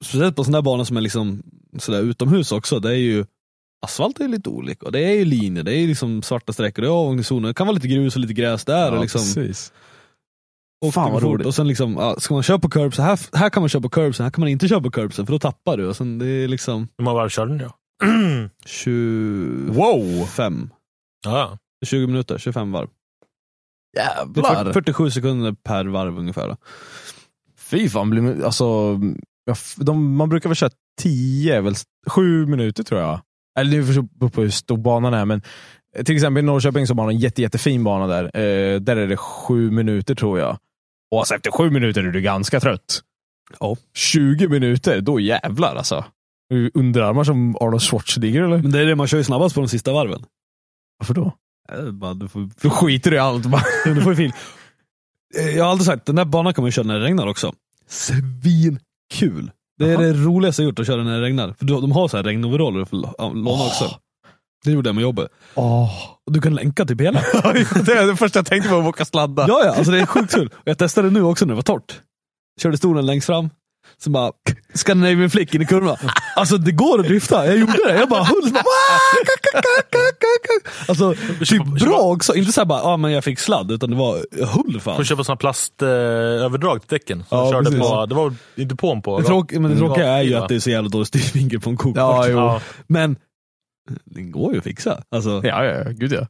[0.03, 1.43] speciellt på sådana där banor som är liksom
[1.79, 3.25] sådär utomhus också, det är ju
[3.81, 6.81] Asfalt är lite olika och det är ju linjer, det är ju liksom svarta sträckor,
[6.81, 8.91] det är avåkningszoner, det kan vara lite grus och lite gräs där.
[8.91, 9.73] och liksom, precis.
[10.85, 11.47] åker Fan, vad roligt.
[11.47, 13.89] Och sen liksom, ja, ska man köra på curbsen, här, här kan man köra på
[13.89, 15.87] curbsen, här kan man inte köra på curbsen för då tappar du.
[15.87, 17.71] Och sen det är liksom Hur många varv körde ni då?
[18.65, 20.29] 25, Wow!
[21.25, 22.87] Ja, 20 minuter, 25 varv.
[23.97, 24.63] Jävlar!
[24.63, 26.47] 40, 47 sekunder per varv ungefär.
[26.47, 26.57] Då.
[27.57, 28.99] Fy fan, blir, alltså, ja,
[29.77, 30.69] de, man brukar väl köra
[31.01, 31.75] 10, väl,
[32.07, 33.21] 7 minuter tror jag.
[33.59, 35.41] Eller det beror på hur stor banan är, men
[35.95, 38.23] eh, till exempel i Norrköping så har man en jätte, jättefin bana där.
[38.23, 40.57] Eh, där är det 7 minuter tror jag.
[41.11, 43.01] Och alltså, efter 7 minuter är du ganska trött.
[43.59, 43.77] Ja.
[43.95, 46.05] 20 minuter, då jävlar alltså.
[46.73, 48.57] Underarmar som Arnold Schwarzenegger eller?
[48.57, 50.23] Men det är det man kör ju snabbast på de sista varven.
[50.99, 51.33] Varför då?
[51.71, 53.45] Eh, Bara, du får, Då skiter du i allt.
[53.45, 53.61] Bara.
[53.85, 54.31] du får fil.
[55.37, 57.53] Eh, Jag har alltid sagt, den där banan kan man köra när det regnar också.
[59.13, 59.51] Svinkul!
[59.77, 60.01] Det är Jaha.
[60.01, 61.53] det roligaste jag gjort att köra när det regnar.
[61.53, 62.97] För de har så här regnoveraller för
[63.35, 63.99] låna också.
[64.65, 65.31] Det gjorde jag med jobbet.
[66.25, 67.19] Och du kan länka typ hela.
[67.85, 69.45] det är det första jag tänkte på, att åka sladda.
[69.47, 70.47] Ja, ja, alltså det är sjukt kul.
[70.53, 72.01] Och jag testade nu också när det var torrt.
[72.61, 73.49] Körde stolen längst fram,
[74.03, 74.31] så bara
[74.73, 75.97] Scandinavian flick in i kurvan.
[76.35, 77.97] Alltså det går att drifta, jag gjorde det.
[77.97, 78.63] Jag bara höll, bara,
[80.87, 81.13] Alltså
[81.45, 84.47] typ bra också, inte såhär bara, ah, men jag fick sladd, utan det var, jag
[84.47, 84.95] höll fan.
[84.97, 87.23] Får köpa såna plastöverdrag till däcken.
[87.29, 87.79] Som Ja, körde precis.
[87.89, 89.19] på, det var inte på en på.
[89.19, 91.69] Det, tråk, men det tråkiga är ju att det är så jävla dålig styrvinkel på
[91.69, 92.27] en kokart.
[92.27, 92.29] Ja.
[92.29, 92.61] Ja.
[92.87, 93.15] Men
[94.05, 95.03] det går ju att fixa.
[95.11, 95.83] Alltså, Ja, ja, ja.
[95.91, 96.27] Gud ja.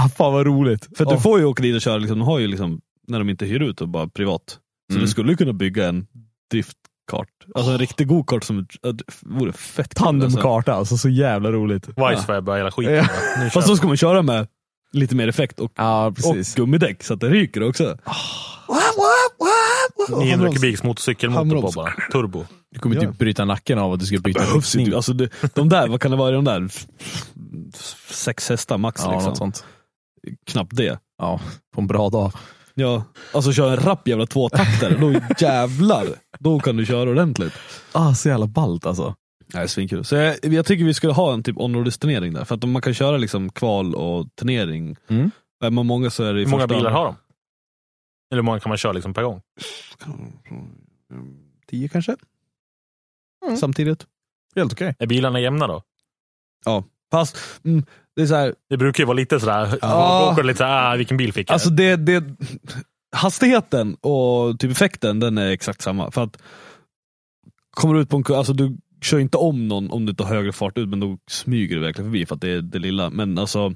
[0.00, 0.88] Ah, fan vad roligt.
[0.96, 3.18] För att du får ju åka dit och köra, liksom, de har ju liksom, när
[3.18, 4.42] de inte hyr ut och bara privat.
[4.48, 5.02] Så Mm.
[5.04, 6.06] du skulle ju kunna bygga en
[7.06, 7.28] driftkart.
[7.54, 9.80] Alltså en riktig go-kart som ja, det vore fett kul.
[9.80, 10.04] Alltså.
[10.04, 11.88] Tandemkarta alltså, så jävla roligt.
[11.88, 12.94] Wisefab hela skiten.
[12.94, 13.06] Ja.
[13.38, 14.46] Nu Fast då ska man köra med
[14.92, 16.54] lite mer effekt och, Ja, och precis.
[16.54, 17.98] gummidäck så att det ryker också.
[20.20, 21.92] 900 kubiks motorcykelmotor på bara.
[22.12, 22.44] Turbo.
[22.70, 23.00] Du kommer Ja.
[23.00, 24.96] typ bryta nacken av att du ska byta Behövs inte.
[24.96, 26.68] Alltså det, de där, vad kan det vara de där?
[28.10, 29.28] Sex hästar max Ja, liksom.
[29.28, 29.64] något sånt.
[30.46, 30.98] Knappt det.
[31.18, 31.40] Ja,
[31.74, 32.32] på en bra dag.
[32.78, 36.06] Ja, alltså köra en rapp jävla tvåtaktare, då jävlar,
[36.38, 37.52] då kan du köra ordentligt.
[37.92, 39.14] Ah, så jävla ballt alltså.
[39.54, 40.04] Nej, svinkul.
[40.04, 42.82] Så jag, jag tycker vi skulle ha en typ onroad-turnering där, för att om man
[42.82, 45.30] kan köra liksom kval och turnering, Mm.
[45.64, 47.16] är man många så är det i Hur många bilar har de?
[48.30, 49.40] Eller hur många kan man köra liksom per gång?
[51.66, 52.16] Tio kanske?
[53.46, 53.56] Mm.
[53.56, 54.06] Samtidigt.
[54.56, 54.94] Helt okej.
[54.98, 55.82] Är bilarna jämna då?
[57.10, 57.84] Fast, mm,
[58.16, 60.30] det är så här, Det brukar ju vara lite sådär, Ja.
[60.32, 61.54] åker lite såhär, ah, vilken bil fick jag?
[61.54, 62.24] Alltså det, det,
[63.16, 66.10] hastigheten och typ effekten den är exakt samma.
[66.10, 66.42] För att
[67.70, 70.34] kommer du ut på en alltså du kör inte om någon om du inte har
[70.34, 73.10] högre fart ut men då smyger du verkligen förbi för att det är det lilla.
[73.10, 73.68] Men alltså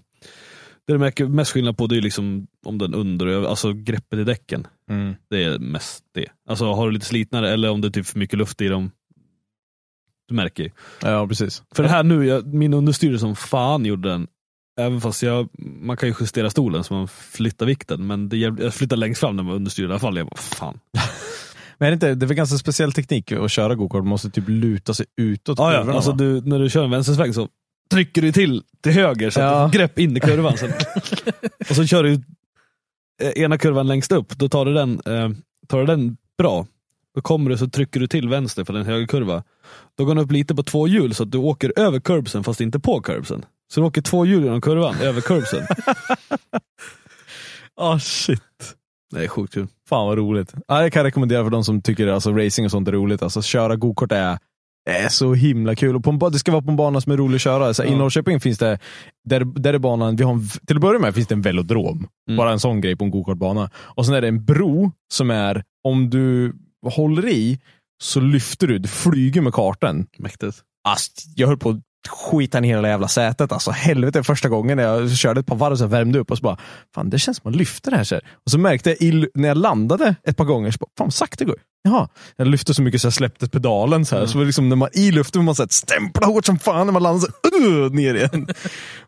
[0.87, 4.25] det du märker mest skillnad på det är liksom om den under alltså greppet i
[4.25, 4.67] däcken.
[4.91, 5.15] Mm.
[5.31, 6.27] Det är mest det.
[6.49, 8.91] Alltså har du lite slitnare eller om det är typ för mycket luft i dem.
[10.31, 10.71] Du märker ju.
[11.03, 11.63] Ja, precis.
[11.75, 14.27] För det här nu, jag, min understyrde som fan gjorde den.
[14.81, 15.49] Även fast jag,
[15.83, 18.07] man kan ju justera stolen så man flyttar vikten.
[18.07, 20.17] Men det, jag flyttar längst fram när man understyr i alla fall.
[20.17, 20.81] Jag bara, fan.
[21.79, 23.99] Men är det, inte, det är väl ganska speciell teknik att köra gokart.
[23.99, 25.59] Man måste typ luta sig utåt.
[25.59, 25.79] Ja, ja.
[25.79, 26.17] kurvorna, Alltså, va?
[26.17, 27.49] du, när du kör en vänstersväng så
[27.91, 29.65] trycker du till till höger så att Ja.
[29.67, 30.57] du får grepp in i kurvan.
[30.59, 30.67] Så,
[31.71, 32.13] och så kör du
[33.23, 34.29] eh, ena kurvan längst upp.
[34.39, 35.31] Då tar du den, eh,
[35.69, 36.67] tar du den bra.
[37.15, 39.43] Då kommer du så trycker du till vänster för den högerkurva.
[39.99, 42.61] Då går den upp lite på två hjul så att du åker över curbsen fast
[42.61, 43.45] inte på curbsen.
[43.73, 45.67] Så du åker två hjul genom kurvan, över curbsen.
[47.77, 48.43] Ah, shit.
[49.11, 49.67] Det är sjukt kul.
[49.89, 50.55] Fan vad roligt.
[50.69, 53.23] Ja, det kan jag rekommendera för de som tycker alltså, racing och sånt är roligt.
[53.23, 54.39] Alltså, köra gokart är,
[54.91, 55.97] är så himla kul.
[55.97, 57.75] Och på en, det ska vara på en bana som är rolig att köra.
[57.75, 57.97] Så, I Ja.
[57.97, 58.79] Norrköping finns det,
[59.25, 62.09] där, där är banan, vi har en, till att börja med finns det en velodrom.
[62.29, 62.37] Mm.
[62.37, 63.71] Bara en sån grej på en gokartbana.
[63.77, 66.53] Och sen är det en bro som är, om du
[66.89, 67.61] håller i
[68.03, 70.07] så lyfter du, du flyger med kartan.
[70.19, 70.63] Mäktigt.
[70.89, 73.53] Ast, jag höll på att skita ner hela jävla sätet.
[73.53, 76.43] Alltså helvete första gången när jag körde ett par varv så värmde upp och så
[76.43, 76.59] bara,
[76.95, 78.05] fan det känns som man lyfter det här.
[78.05, 78.25] Så här.
[78.45, 81.15] Och så märkte jag i, när jag landade ett par gånger, så bara, fan vad
[81.15, 81.59] sakta det går.
[81.83, 84.05] Jaha, jag lyfte så mycket så jag släppte pedalen.
[84.05, 84.27] Så, här.
[84.27, 87.03] så liksom, när man i luften man så här, stämpla hårt som fan när man
[87.03, 88.47] landar så uh, ner igen.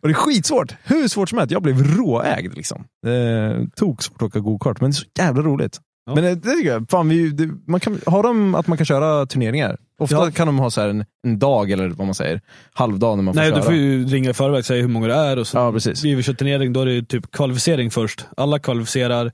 [0.00, 0.74] och det är skitsvårt.
[0.84, 1.52] Hur svårt som helst.
[1.52, 2.56] Jag blev råägd.
[2.56, 2.84] Liksom.
[3.06, 5.80] Eh, tog svårt att åka gokart, men det är så jävla roligt.
[6.06, 6.14] Ja.
[6.14, 6.90] Men det, det tycker jag.
[6.90, 9.78] Fan, vi, det, man kan, har de att man kan köra turneringar?
[9.98, 10.30] Ofta Ja.
[10.30, 12.40] kan de ha så här en, en dag, eller vad man säger,
[12.72, 13.58] halvdag när man får Nej, köra.
[13.58, 15.38] du får ju ringa i förväg och säga hur många det är.
[15.38, 16.04] Och så Ja, precis.
[16.04, 18.26] Vi kör turnering, då är det typ kvalificering först.
[18.36, 19.32] Alla kvalificerar,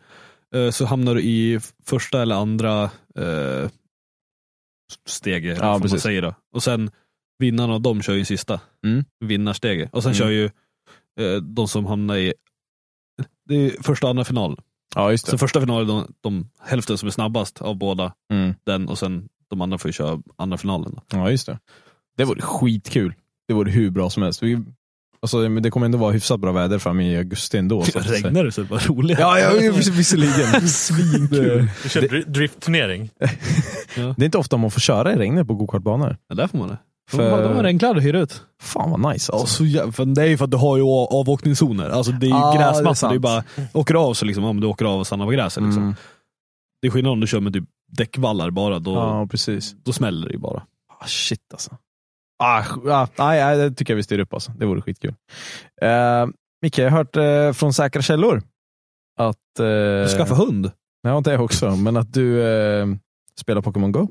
[0.54, 2.82] eh, så hamnar du i första eller andra
[3.18, 3.70] eh,
[5.08, 6.02] steget, eller vad man precis.
[6.02, 6.34] säger då.
[6.54, 6.90] Och sen
[7.38, 9.04] vinnarna av dem kör ju sista Mm.
[9.24, 9.94] vinnarsteget.
[9.94, 10.18] Och sen Mm.
[10.18, 10.44] kör ju
[11.20, 12.34] eh, de som hamnar i
[13.48, 14.60] det är första och andra final.
[14.98, 15.30] Ja, just det.
[15.30, 18.54] Så första finalen, de, de hälften som är snabbast av båda, Mm.
[18.66, 20.92] den och sen de andra får ju köra andra finalen.
[20.94, 21.02] Då.
[21.18, 21.58] Ja, just det.
[22.16, 23.14] Det vore skitkul.
[23.48, 24.42] Det vore hur bra som helst.
[24.42, 24.58] Vi,
[25.22, 27.82] alltså, men det kommer ändå vara hyfsat bra väder fram i augusti ändå.
[27.82, 27.98] Så.
[27.98, 29.18] Regnar det så är det bara roligt.
[29.18, 30.68] Ja, ja vis- visserligen.
[30.68, 31.68] Svinkul.
[31.82, 33.10] Vi kör dri- driftturnering.
[33.94, 36.16] Det är inte ofta man får köra i regnet på gokartbanor.
[36.28, 36.78] Ja, där får man det.
[37.08, 38.42] För- de har regnkläder att hyra ut.
[38.62, 39.56] Fan vad nice Ja, alltså.
[39.56, 41.90] så jä- för det är ju för att du har ju av- avåkningszoner.
[41.90, 43.44] Alltså det är ju Ja, det är det är, bara,
[43.74, 45.62] åker av så liksom, om du åker av och stannar på gräset.
[45.62, 45.82] Liksom.
[45.82, 45.94] Mm.
[46.82, 49.72] Det är skillnad om du kör med typ däckvallar bara, då, Ja, precis.
[49.84, 50.62] då smäller det ju bara.
[51.00, 51.76] Ah, shit alltså.
[52.42, 54.52] Ah, ah, nej, nej, det tycker jag vi styr upp alltså.
[54.52, 55.14] Det vore skitkul.
[55.84, 56.26] Uh,
[56.62, 58.42] Micke, jag har hört eh, från säkra källor
[59.18, 59.36] att...
[59.60, 59.66] Uh,
[60.02, 60.70] Du skaffa hund.
[61.02, 61.76] Ja, det också.
[61.76, 62.86] Men att du eh,
[63.40, 64.08] spelar Pokémon Go.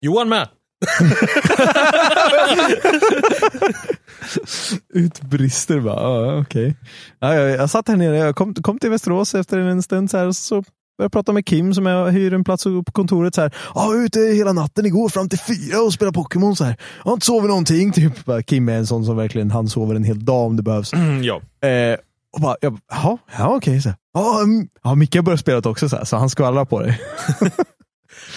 [0.00, 0.48] Johan med!
[4.94, 6.00] Utbrister bara.
[6.00, 6.76] Ja, okej.
[7.18, 10.18] Ja, jag, jag satt här nere, jag kom, kom till Västerås efter en stund så
[10.18, 10.64] här, och så
[11.02, 13.34] jag prata med Kim som jag hyr en plats på kontoret.
[13.34, 13.54] Så här.
[13.74, 16.56] Ja, ute hela natten igår fram till fyra och spelade Pokémon.
[16.56, 16.76] Så här.
[16.98, 17.92] Jag har inte sovit någonting.
[17.92, 18.24] Typ.
[18.24, 20.92] Bara, Kim är en sån som verkligen han sover en hel dag om det behövs.
[20.92, 21.40] Mm, ja.
[21.68, 21.98] Eh,
[22.32, 23.82] och bara, jag, ja okej.
[23.82, 23.98] så här.
[24.14, 24.40] Ja,
[24.84, 27.00] ja, Micke har börjat spela också, så, här, så han skvallrar på dig.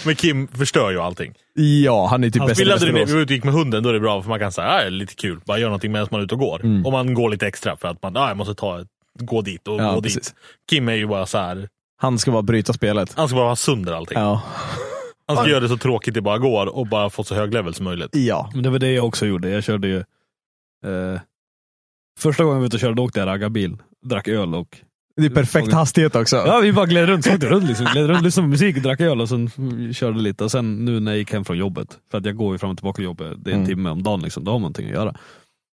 [0.06, 1.34] Men Kim förstör ju allting.
[1.84, 3.10] Ja, han är typ bäst i Västerås.
[3.10, 4.68] vi var ute och gick med hunden, då är det bra för man kan säga
[4.68, 6.64] ah, det är lite kul, bara göra någonting medan man är ute och går.
[6.64, 6.86] Mm.
[6.86, 8.86] Om man går lite extra för att man ah, jag måste ta
[9.20, 10.28] gå dit och Ja, gå precis.
[10.28, 10.36] dit.
[10.70, 11.70] Kim är ju bara så här.
[11.97, 13.14] Han ska bara bryta spelet.
[13.16, 14.20] han ska bara vara sönder allting.
[14.20, 14.41] Ja.
[15.28, 17.74] Han ska göra det så tråkigt det bara går och bara få så hög level
[17.74, 18.16] som möjligt.
[18.16, 18.49] ja.
[18.54, 19.49] Men det var det jag också gjorde.
[19.49, 19.97] Jag körde ju...
[20.86, 21.20] Eh,
[22.20, 23.78] första gången jag var ute och körde, åkte jag raggarbil.
[24.06, 24.78] Drack öl och...
[25.16, 26.36] Det är perfekt hastighet också.
[26.36, 27.86] Ja, vi bara gled runt, så runt, liksom.
[27.86, 29.49] gled runt, lyssnade på musik, drack öl och sen
[29.93, 30.43] körde lite.
[30.43, 32.70] Och sen nu när jag gick hem från jobbet, för att jag går ju fram
[32.72, 33.68] och tillbaka till jobbet, det är en Mm.
[33.68, 35.16] timme om dagen, liksom, då har man någonting att göra.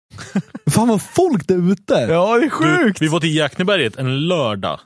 [0.70, 1.94] Fan vad folk där ute!
[1.94, 2.98] Ja, det är sjukt!
[2.98, 4.80] Du, vi var till Jäkneberget en lördag.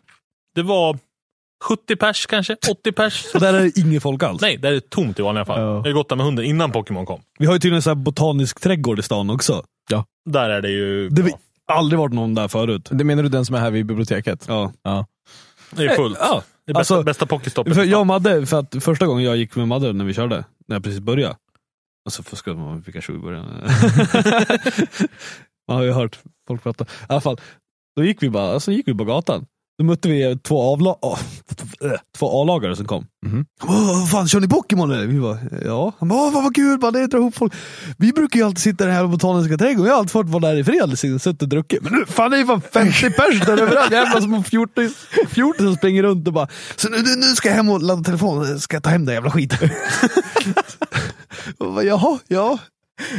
[0.54, 0.98] Det var
[1.64, 3.24] 70 pers kanske, 80 pers.
[3.34, 4.40] Och där är det ingen folk alls.
[4.42, 5.60] Nej, det är tomt i vanliga fall.
[5.60, 5.76] Ja.
[5.76, 7.20] Jag har gått där med hunden innan Pokémon kom.
[7.38, 9.64] Vi har ju tydligen så här botanisk trädgård i stan också.
[10.30, 11.08] Där är det ju...
[11.08, 12.88] Det ja, har aldrig varit någon där förut.
[12.90, 14.44] Det menar du den som är här vid biblioteket?
[14.48, 14.72] Ja.
[14.82, 15.06] Ja.
[15.70, 16.18] det är fullt.
[16.20, 17.74] Ja, Det är bästa, alltså, bästa Pokéstoppet.
[17.74, 20.44] För jag och Madde, för att första gången jag gick med Madde när vi körde,
[20.68, 21.36] när jag precis började.
[22.04, 23.44] Alltså fuskade man med Pikachu i början.
[25.68, 26.84] man har ju hört folk prata.
[26.84, 27.40] I alla fall,
[27.96, 29.46] då gick vi bara, alltså gick vi på gatan.
[29.78, 31.18] Då mötte vi två, avla åh,
[32.18, 33.06] två A-lagare som kom.
[33.62, 35.06] Åh, vad fan, kör ni Pokémon eller?
[35.06, 35.92] Vi bara, ja.
[35.98, 37.52] Han bara, vad, vad kul, man, det drar ihop folk.
[37.98, 40.64] Vi brukar ju alltid sitta här botaniska trädgården, jag har alltid fått vara där i
[40.64, 41.82] fred, liksom, suttit och druckit.
[41.82, 44.90] Men nu, fan det är ju fan 50 pers där överallt, jävla små 14
[45.28, 48.60] 14 som springer runt och bara, så nu, nu, ska jag hem och ladda telefonen,
[48.60, 49.68] ska jag ta hem den jävla skiten.
[51.58, 52.58] Bara, Jaha, ja.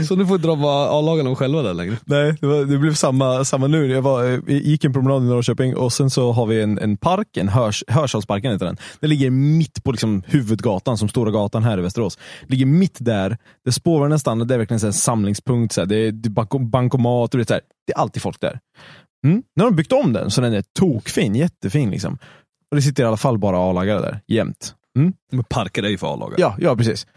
[0.08, 1.98] Så nu får inte de vara A-lagarna själva där längre.
[2.06, 3.88] Nej, det, var, det blev samma, samma nu.
[3.88, 6.98] Jag var, eh, gick en promenad i Norrköping och sen så har vi en, en
[6.98, 8.78] park, en hörs, Hörsalsparken heter den.
[9.00, 12.18] Den ligger mitt på liksom huvudgatan, som Stora gatan här i Västerås.
[12.48, 15.74] Ligger mitt där, där spårvagnen stannar, det är verkligen en samlingspunkt.
[15.74, 15.86] Så här.
[15.86, 16.12] Det är,
[16.60, 17.62] bankomat och det så här.
[17.88, 18.60] det är alltid folk där.
[19.26, 19.44] Mm.
[19.56, 22.18] Nu har de byggt om den så den är tokfin, jättefin liksom.
[22.72, 24.74] Och det sitter i alla fall bara A-lagare där, jämt.
[24.98, 25.14] Mm.
[25.32, 26.42] Men parker är ju för A-lagare.
[26.42, 27.08] Ja, ja precis.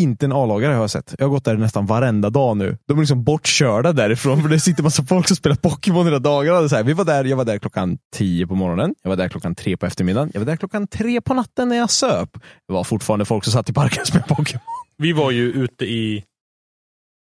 [0.00, 1.14] Inte en A-lagare har jag sett.
[1.18, 2.78] Jag har gått där nästan varenda dag nu.
[2.88, 6.68] De är liksom bortkörda därifrån för det sitter massa folk som spelar Pokémon hela dagarna.
[6.68, 9.28] Så här, vi var där, jag var där klockan tio på morgonen, jag var där
[9.28, 12.30] klockan tre på eftermiddagen, jag var där klockan tre på natten när jag söp.
[12.68, 14.62] Det var fortfarande folk som satt i parken och spelade Pokémon.
[14.98, 16.24] Vi var ju ute i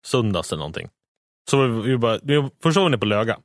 [0.07, 0.87] söndags eller någonting.
[1.51, 3.37] Så vi, vi bara, vi var gången på Löga.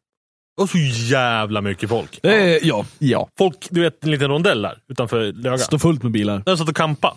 [0.61, 2.21] Och så jävla mycket folk.
[2.23, 3.29] Är, ja, Ja.
[3.39, 5.59] Folk, du vet en liten rondell där utanför Löga.
[5.59, 6.43] står fullt med bilar.
[6.47, 7.17] Där satt och kampa.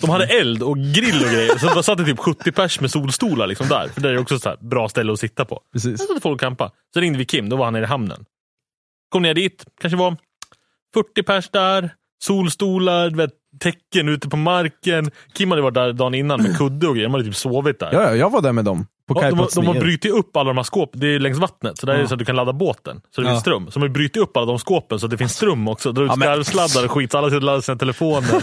[0.00, 1.58] De hade eld och grill och grejer.
[1.58, 3.88] Så det satt det typ 70 pers med solstolar liksom där.
[3.88, 5.60] För det är också ett bra ställe att sitta på.
[5.72, 6.00] Precis.
[6.00, 6.72] Där satt folk och kampa.
[6.94, 8.24] Så ringde vi Kim, då var han nere i hamnen.
[9.08, 10.16] Kom ner dit, kanske var
[10.94, 11.94] 40 pers där.
[12.24, 15.10] Solstolar, vet, täcken ute på marken.
[15.32, 17.08] Kim hade varit där dagen innan med kudde och grejer.
[17.08, 17.88] De hade typ sovit där.
[17.92, 18.86] Ja, ja, jag var där med dem.
[19.08, 21.38] På Ja, de, kajplats de har brutit upp alla de här skåpen, det är längs
[21.38, 23.00] vattnet, så där är det så att du kan ladda båten.
[23.14, 23.32] Så det Ja.
[23.32, 23.66] finns ström.
[23.70, 25.92] Så de har brutit upp alla de skåpen så att det finns ström också.
[25.92, 28.28] Drar ut Ja, skarvsladdar och skit, så alla ska ladda sina telefoner.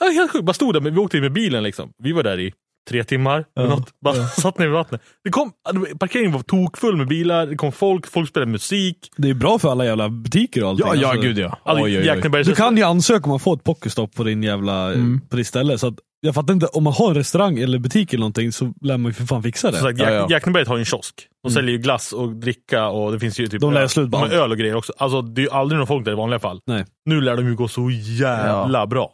[0.00, 1.90] ja, helt sjukt, bara stod där, men vi åkte in med bilen liksom.
[2.02, 2.52] Vi var där i
[2.88, 3.88] tre timmar, eller något.
[4.04, 5.00] bara satt ner vid vattnet.
[5.24, 5.52] Det kom,
[5.98, 8.96] parkeringen var tokfull med bilar, det kom folk, folk spelade musik.
[9.16, 10.86] Det är bra för alla jävla butiker och allting.
[10.86, 11.22] Ja, ja, alltså.
[11.22, 11.58] gud ja.
[11.64, 12.44] Alltså, Oj, oj, oj.
[12.44, 15.20] Du kan ju ansöka om att få ett pocketstop på din jävla, Mm.
[15.30, 15.78] på ditt ställe.
[15.78, 18.72] Så att, jag fattar inte, om man har en restaurang eller butik eller någonting så
[18.80, 19.76] lär man ju för fan fixa det.
[19.78, 20.36] Som sagt, Ja, Jack, ja.
[20.36, 21.14] Jäkneberget har ju en kiosk.
[21.42, 23.88] De säljer ju glass och dricka och det finns ju typ De lär öl.
[23.88, 24.92] slut på öl och grejer också.
[24.98, 26.60] Alltså, det är ju aldrig någon folk där i vanliga fall.
[26.66, 26.84] Nej.
[27.04, 29.10] Nu lär de ju gå så jävla bra.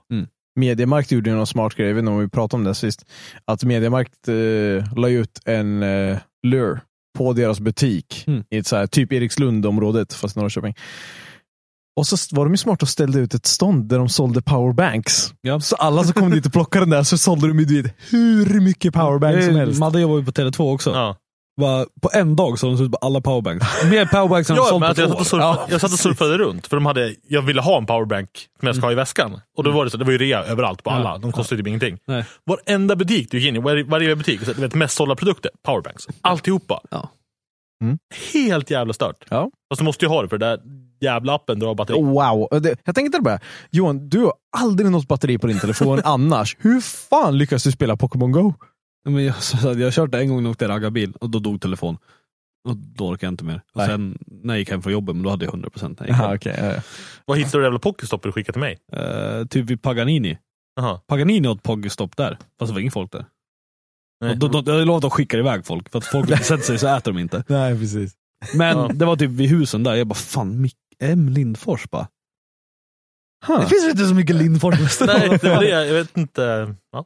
[0.56, 3.04] Mediamarkt gjorde ju någon smart grej, jag vet inte om vi pratade om det sist.
[3.44, 6.80] Att Mediamarkt eh, la ut en eh, lure
[7.18, 8.44] på deras butik Mm.
[8.50, 10.74] i ett så här, typ Erikslund-området, fast i Norrköping.
[11.96, 15.34] Och så var de ju smarta och ställde ut ett stånd där de sålde powerbanks.
[15.40, 15.60] Ja.
[15.60, 18.94] Så alla som kom dit och plockade den där så sålde de ju hur mycket
[18.94, 19.80] powerbanks som Det- helst.
[19.80, 20.90] Madde jobbar ju på Tele2 också.
[20.90, 21.16] Ja.
[21.60, 23.66] Bara, på en dag så har de slut på alla powerbanks.
[23.90, 25.56] Mer powerbanks än de Ja, sålt men på jag, satt och år.
[25.70, 28.28] jag satt och surfade runt, för de hade, jag ville ha en powerbank
[28.60, 29.40] som jag ska ha i väskan.
[29.56, 31.66] Och då var det så, det var ju rea överallt på alla, de kostade typ
[31.66, 31.98] ingenting.
[32.06, 32.24] Nej.
[32.46, 35.50] Varenda butik du gick in i, varje, varje butik, så, du vet, mest sålda produkter,
[35.66, 36.08] powerbanks.
[36.20, 36.80] Alltihopa.
[36.90, 37.10] Ja.
[37.84, 37.98] Mm.
[38.32, 39.24] Helt jävla stört.
[39.28, 39.50] Ja.
[39.70, 40.60] Fast du måste ju ha det, för det där
[41.00, 42.02] jävla appen drar batteri.
[42.02, 42.42] Wow.
[42.50, 43.38] Och Det, jag tänkte bara,
[43.70, 46.56] Johan, du har aldrig något batteri på din telefon annars.
[46.60, 48.54] Hur fan lyckas du spela Pokémon Go?
[49.04, 51.30] Ja, Men jag, så, jag har kört det en gång när jag åkte raggarbil och
[51.30, 51.98] då dog telefon.
[52.68, 53.62] Och då orkade jag inte mer.
[53.72, 53.86] Och Nej.
[53.86, 56.14] sen när jag gick hem från jobbet, men då hade jag 100% när jag gick
[56.16, 56.34] Aha, hem.
[56.36, 56.82] okay, ja, ja.
[57.24, 58.78] Vad hittade du jävla Pokéstop du skickade till mig?
[58.92, 60.38] Eh, typ vid Paganini.
[60.76, 61.00] Jaha.
[61.06, 63.24] Paganini ett poggestop där, fast det var ingen folk där.
[64.20, 64.30] Nej.
[64.30, 66.64] Och då, då, jag lovar att de skickar iväg folk, för att folk inte sätter
[66.64, 67.44] sig så äter de inte.
[67.48, 68.14] Nej, precis.
[68.54, 68.90] Men Ja.
[68.94, 72.08] det var typ vid husen där, jag bara fan, Mick M Lindfors bara.
[73.46, 73.60] Huh.
[73.60, 75.14] Det finns ju inte så mycket Lindfors i Västerås.
[75.18, 75.86] Nej, det var det.
[75.86, 76.74] Jag vet inte.
[76.92, 77.04] Ja.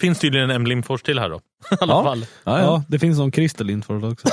[0.00, 0.66] Finns tydligen en M.
[0.66, 1.36] Limfors till här då.
[1.70, 2.02] I alla Ja.
[2.04, 2.26] fall.
[2.44, 2.82] Ja, Ja, ja.
[2.88, 4.28] det finns någon Christer Lindfors också.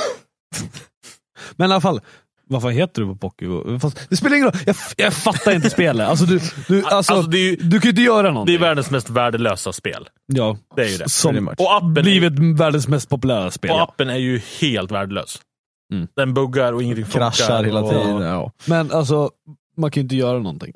[1.56, 2.02] Men i alla fall,
[2.48, 3.80] vad fan heter du på Pokémon?
[3.80, 6.08] Fast Det spelar ingen roll, jag, jag fattar inte spelet.
[6.10, 8.56] Alltså, du, du, alltså, Alltså, det är ju- du kan ju inte göra Det någonting.
[8.56, 10.10] är världens mest värdelösa spel.
[10.26, 11.10] ja, Det är ju det.
[11.10, 11.48] som.
[11.48, 13.72] Och appen, blivit världens mest populära spel.
[13.72, 15.40] och appen är ju helt värdelös.
[15.94, 16.08] Mm.
[16.16, 17.20] Den buggar och ingenting funkar.
[17.20, 18.22] Kraschar hela och- tiden.
[18.22, 18.52] Ja.
[18.66, 19.30] Men alltså,
[19.78, 20.74] man kan ju inte göra någonting.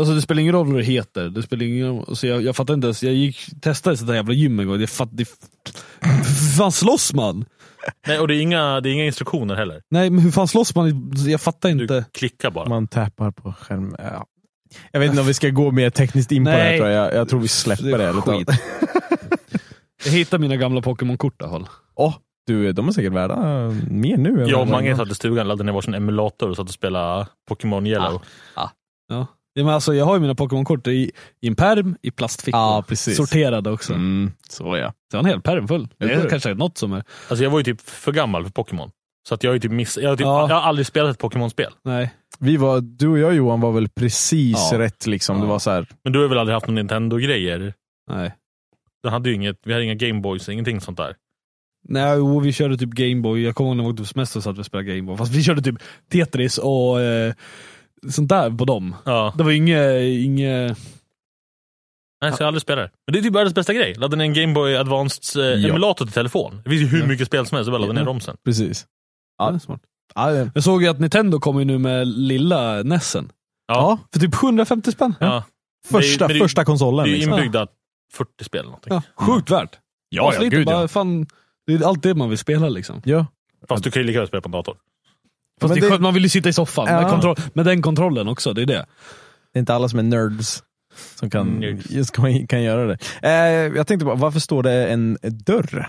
[0.00, 1.28] Alltså det spelar ingen roll vad det heter.
[1.28, 2.04] Det spelar ingen roll.
[2.08, 4.66] Alltså, jag, jag fattar inte ens, jag gick, testade ett sånt där jävla gym en
[4.66, 4.80] gång.
[4.80, 5.28] Jag fatt, det,
[6.00, 7.44] hur fan slåss man?
[8.06, 9.82] Nej, och det är, inga, det är inga instruktioner heller.
[9.90, 11.12] Nej men hur fan slåss man?
[11.26, 12.04] Jag fattar Du inte.
[12.12, 12.68] klickar bara.
[12.68, 13.96] Man tappar på skärmen.
[13.98, 14.26] Ja.
[14.92, 16.70] Jag vet inte om vi ska gå mer tekniskt in på det här.
[16.70, 16.78] Nej.
[16.78, 17.14] Tror jag.
[17.14, 18.58] jag tror vi släpper Det det.
[20.04, 21.68] Jag hittade mina gamla Pokémon-kort i alla fall.
[21.94, 22.14] Åh,
[22.46, 24.44] du, de är säkert värda eh, mer nu.
[24.48, 27.86] Jag och Mange satt i stugan, laddade ner varsin emulator och satt och spelade Pokémon
[27.86, 28.22] Yellow.
[28.56, 28.70] Ja,
[29.56, 32.60] men alltså, jag har ju mina Pokémon-kort i, i en perm i plastfickor.
[32.60, 33.16] Ja, precis.
[33.16, 33.92] Sorterade också.
[33.92, 34.88] Mm, så ja.
[35.10, 35.88] Så jag har en hel perm full.
[35.98, 37.04] Det Det är kanske något som är...
[37.28, 38.90] Alltså jag var ju typ för gammal för Pokémon.
[39.28, 40.48] Så att jag har ju typ miss, jag har, typ, Ja.
[40.48, 41.72] jag har aldrig spelat ett Pokémon-spel.
[41.84, 42.14] Nej.
[42.38, 44.78] Vi var, du och jag Johan var väl precis Ja.
[44.78, 45.36] rätt liksom.
[45.40, 45.48] Det Ja.
[45.48, 45.86] var så här.
[46.04, 47.74] Men du har väl aldrig haft någon Nintendo-grejer?
[48.10, 48.34] Nej.
[49.02, 51.14] Du hade ju inget, vi hade inga Gameboys, ingenting sånt där.
[51.88, 53.42] Nej, jo, vi körde typ Gameboy.
[53.42, 55.16] Jag kommer ihåg när vi åkte på semester så att vi spelade Gameboy.
[55.16, 55.76] Fast vi körde typ
[56.12, 57.34] Tetris och eh,
[58.10, 58.96] sånt där på dem.
[59.04, 59.34] Ja.
[59.36, 60.02] Det var inget...
[60.02, 60.78] inget
[62.22, 62.90] Nej, så jag har aldrig spelat det.
[63.06, 63.94] Men det är typ världens bästa grej.
[63.94, 65.68] Ladda ner en Gameboy Advanced eh, Ja.
[65.68, 66.60] emulator till telefon.
[66.64, 67.06] Det finns ju hur Ja.
[67.06, 68.04] mycket spel som helst, så bara ladda ner Ja.
[68.04, 68.36] dem sen.
[68.44, 68.86] Precis.
[69.38, 69.44] ja.
[69.44, 69.50] Ja.
[69.50, 69.80] det är smart.
[70.14, 73.32] Ja, det- Jag såg ju att Nintendo kommer ju nu med lilla Nessen.
[73.68, 73.98] Ja.
[74.12, 75.14] För typ 750 spänn.
[75.20, 75.44] ja.
[75.88, 77.04] första, det första konsolen.
[77.04, 77.32] Det är ju liksom.
[77.34, 77.66] inbyggda
[78.12, 78.92] 40 spel eller någonting.
[78.94, 79.78] Ja, sjukt värt.
[80.08, 80.88] Ja, ja, gud, bara, ja.
[80.88, 81.26] fan,
[81.66, 83.02] det är allt det man vill spela liksom.
[83.04, 83.26] Ja.
[83.68, 84.76] Fast du kan ju lika väl spela på en dator.
[85.60, 87.00] Fast det det- man vill ju sitta i soffan Ja.
[87.00, 88.52] med, kontroll, med den kontrollen också.
[88.52, 88.86] Det är det.
[89.52, 90.62] Det är inte alla som är nerds
[91.14, 91.90] som kan, Nerds.
[91.90, 92.98] just kan, kan göra det.
[93.22, 95.88] Eh, jag tänkte bara, varför står det en dörr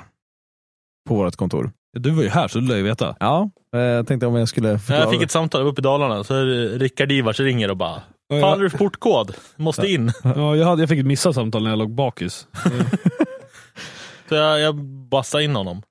[1.09, 1.71] på vårt kontor?
[1.99, 3.15] Du var ju här så du lär ju veta.
[3.19, 4.99] Ja, eh, jag tänkte om jag skulle förklara.
[4.99, 6.43] Jag fick ett samtal uppe i Dalarna, så
[6.77, 8.01] Rickard Ivars ringer och bara
[8.41, 9.35] Fan du portkod?
[9.55, 10.11] Måste in.
[10.23, 12.47] Ja, jag, hade, jag fick ett missat samtal när jag låg bakis.
[14.29, 14.75] Så jag, jag
[15.09, 15.81] bastade in honom.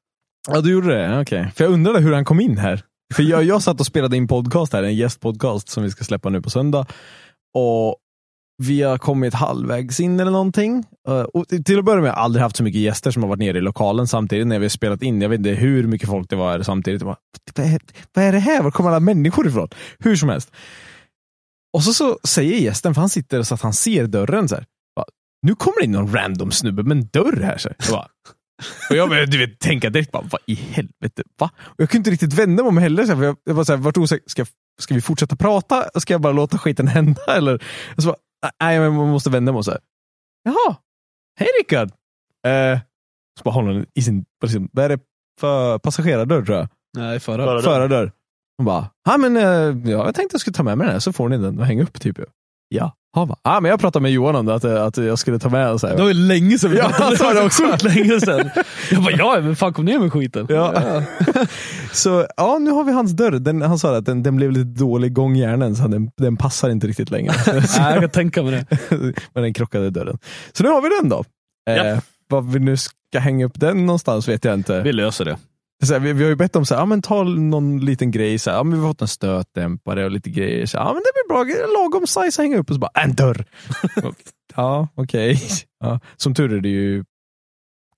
[0.49, 1.21] Ja, du gjorde det?
[1.21, 1.51] Okej.
[1.57, 2.83] För jag undrade hur han kom in här.
[3.15, 6.29] För jag, jag satt och spelade in podcast här, en gästpodcast som vi ska släppa
[6.29, 6.87] nu på söndag.
[7.55, 7.97] Och
[8.63, 10.85] vi har kommit halvvägs in eller någonting.
[11.09, 13.29] Eh, och till att börja med, har jag aldrig haft så mycket gäster som har
[13.29, 15.21] varit nere i lokalen samtidigt när vi har spelat in.
[15.21, 17.03] Jag vet inte hur mycket folk det var här samtidigt.
[17.03, 17.17] Bara,
[17.57, 17.81] vad, är,
[18.15, 18.63] vad är det här?
[18.63, 19.69] Var kommer alla människor ifrån?
[19.99, 20.53] Hur som helst.
[21.73, 24.65] Och så, så säger gästen, för han sitter så att han ser dörren så här.
[24.97, 25.07] Bara,
[25.43, 27.59] nu kommer det in någon random snubbe med en dörr här.
[27.59, 27.77] Så här.
[27.79, 28.09] Jag bara,
[28.91, 31.51] och jag började, du vet, tänka direkt, bara, vad i helvete, va?
[31.61, 33.73] Och jag kunde inte riktigt vända mig om heller, så här, jag, jag var så
[33.73, 34.45] här, vart osäker, ska,
[34.81, 36.01] ska vi fortsätta prata?
[36.01, 37.21] Ska jag bara låta skiten hända?
[37.37, 37.55] Eller?
[37.97, 38.17] Och så bara,
[38.63, 39.79] Nej, men man måste vända mig och säga.
[40.45, 40.77] Jaha,
[41.39, 41.89] hej Rickard.
[42.47, 42.79] Eh,
[43.39, 44.99] så bara håller i sin, liksom, vad är
[45.41, 46.69] för passagerardörr tror jag?
[46.97, 47.21] Nej.
[47.21, 48.13] Förra- Förardörr.
[48.59, 49.43] Hon bara, ja men eh,
[49.93, 51.67] ja, jag tänkte jag skulle ta med mig den här så får ni den och
[51.67, 52.19] hänga upp typ.
[52.75, 53.37] Ja, ja, va?
[53.43, 55.81] ja men jag pratade med Johan om det, att, att jag skulle ta med.
[55.81, 55.97] Så här.
[55.97, 57.05] Det var länge sedan vi Ja, pratade.
[57.09, 57.63] han sa det också.
[57.63, 58.51] Sjukt länge sedan.
[58.91, 60.47] Jag bara, ja men fan kom ner med skiten.
[60.49, 61.03] Ja.
[61.93, 63.33] så ja, nu har vi hans dörr.
[63.33, 66.87] Den, han sa att den, den blev lite dålig gångjärnen så den, den passar inte
[66.87, 67.33] riktigt längre.
[67.47, 68.77] Nej, jag kan tänka mig det.
[69.35, 70.19] Men den krockade dörren.
[70.53, 71.25] Så nu har vi den då.
[71.65, 71.87] Ja.
[71.87, 71.99] Eh,
[72.29, 74.83] vad vi nu ska hänga upp den någonstans vet jag inte.
[74.83, 75.37] Vi löser det.
[75.83, 78.11] Så här, vi, vi har ju bett om så här, ja, men ta någon liten
[78.11, 80.67] grej, så här, ja, men vi har fått en stötdämpare och lite grejer.
[80.67, 82.91] Så här, ja, men det blir bra, lagom size att hänga upp och så bara,
[83.03, 83.45] en dörr.
[84.57, 85.39] ja, okej.
[85.81, 87.05] Ja, som tur är det ju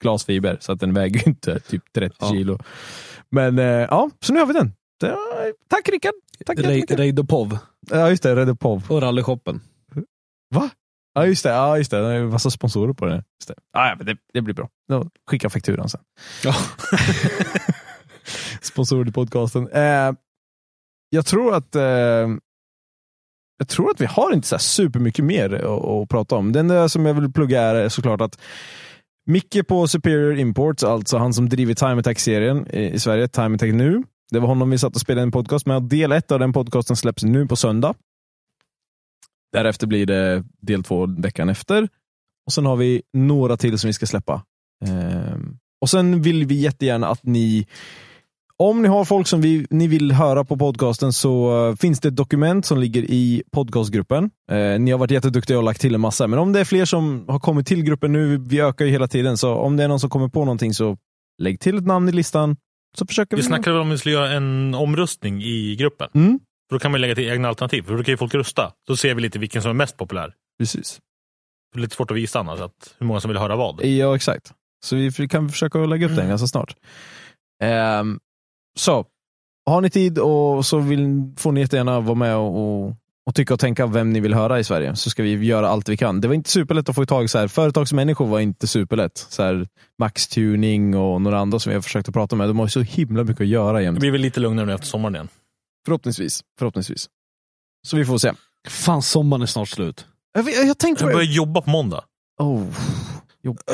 [0.01, 2.31] glasfiber så att den väger inte typ 30 Ja.
[2.31, 2.59] kilo.
[3.31, 4.73] Men eh, ja, så nu har vi den.
[5.01, 5.17] Det,
[5.69, 6.15] tack Rickard.
[6.47, 6.99] Tack jättemycket.
[6.99, 7.59] Reidopov
[7.91, 8.83] Ja just det, Redopov.
[8.89, 9.61] och rallyshoppen.
[11.15, 12.01] Ja just det, ja, just det.
[12.01, 13.15] det är ju massa sponsorer på det.
[13.15, 13.55] Just det.
[13.73, 14.69] Ah, ja, men det, det blir bra.
[14.89, 16.01] Då Skicka fakturan sen.
[16.45, 16.55] Ja.
[18.61, 19.69] Sponsorer till podcasten.
[19.69, 20.13] Eh,
[21.11, 21.83] jag tror att eh,
[23.59, 26.53] jag tror att vi har inte så supermycket mer att, att prata om.
[26.53, 28.41] Det enda som jag vill plugga är såklart att
[29.27, 33.73] Micke på Superior Imports, alltså han som driver Time Attack-serien i i Sverige, Time Attack
[33.73, 34.03] nu.
[34.31, 35.83] Det var honom vi satt och spelade en podcast med.
[35.83, 37.95] Del ett av den podcasten släpps nu på söndag.
[39.53, 41.89] Därefter blir det del två veckan efter.
[42.47, 44.43] Och sen har vi några till som vi ska släppa.
[44.87, 47.67] Ehm, och sen vill vi jättegärna att ni
[48.57, 52.17] om ni har folk som vi, ni vill höra på podcasten så finns det ett
[52.17, 54.31] dokument som ligger i podcastgruppen.
[54.51, 56.85] Eh, ni har varit jätteduktiga och lagt till en massa, men om det är fler
[56.85, 59.89] som har kommit till gruppen nu, vi ökar ju hela tiden, så om det är
[59.89, 60.97] någon som kommer på någonting så
[61.43, 62.57] lägg till ett namn i listan.
[62.99, 63.43] Så försöker vi.
[63.43, 66.09] Vi snackade väl om att vi skulle göra en omröstning i gruppen.
[66.15, 66.41] Mm,
[66.73, 68.73] då kan man lägga till egna alternativ, för då kan ju folk rösta.
[68.87, 70.33] Då ser vi lite vilken som är mest populär.
[70.59, 71.01] precis.
[71.73, 73.85] Det är lite svårt att visa annars, att hur många som vill höra vad.
[73.85, 74.53] Ja, exakt.
[74.85, 76.75] Så vi kan försöka lägga upp den ganska snart.
[77.63, 78.19] Ehm,
[78.79, 79.05] så,
[79.67, 82.95] har ni tid och så vill, får ni jättegärna vara med och, och,
[83.27, 85.89] och tycka och tänka vem ni vill höra i Sverige, så ska vi göra allt
[85.89, 86.21] vi kan.
[86.21, 89.27] Det var inte superlätt att få tag i så här, företagsmänniskor var inte superlätt.
[89.29, 89.67] Så här,
[89.99, 92.81] Max Tuning och några andra som vi har försökt att prata med, de har så
[92.81, 93.99] himla mycket att göra Det jämt.
[93.99, 95.29] blir väl lite lugnare nu efter sommaren igen.
[95.85, 96.45] Förhoppningsvis.
[96.59, 97.09] Förhoppningsvis.
[97.87, 98.33] Så vi får se.
[98.69, 100.07] Fan, sommaren är snart slut.
[100.33, 102.05] Jag, jag, jag tänkte Jag på börjar jobba på måndag.
[102.41, 102.67] Oh,
[103.43, 103.71] jobbigt.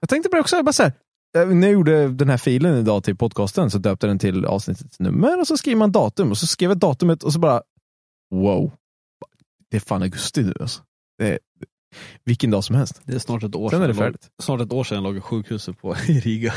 [0.00, 0.92] Jag tänkte på det också, bara så här,
[1.36, 5.00] eh, när jag gjorde den här filen idag till podcasten så döpte den till avsnittets
[5.00, 7.62] nummer och så skriver man datum och så skrev jag datumet och så bara
[8.34, 8.72] wow.
[9.70, 10.82] Det är fan augusti nu alltså.
[11.18, 11.38] Det är,
[12.24, 13.00] vilken dag som helst.
[13.04, 14.28] Det är snart ett år Sen är det färdigt.
[14.42, 16.52] Snart ett år sedan jag låg i sjukhuset på, i Riga.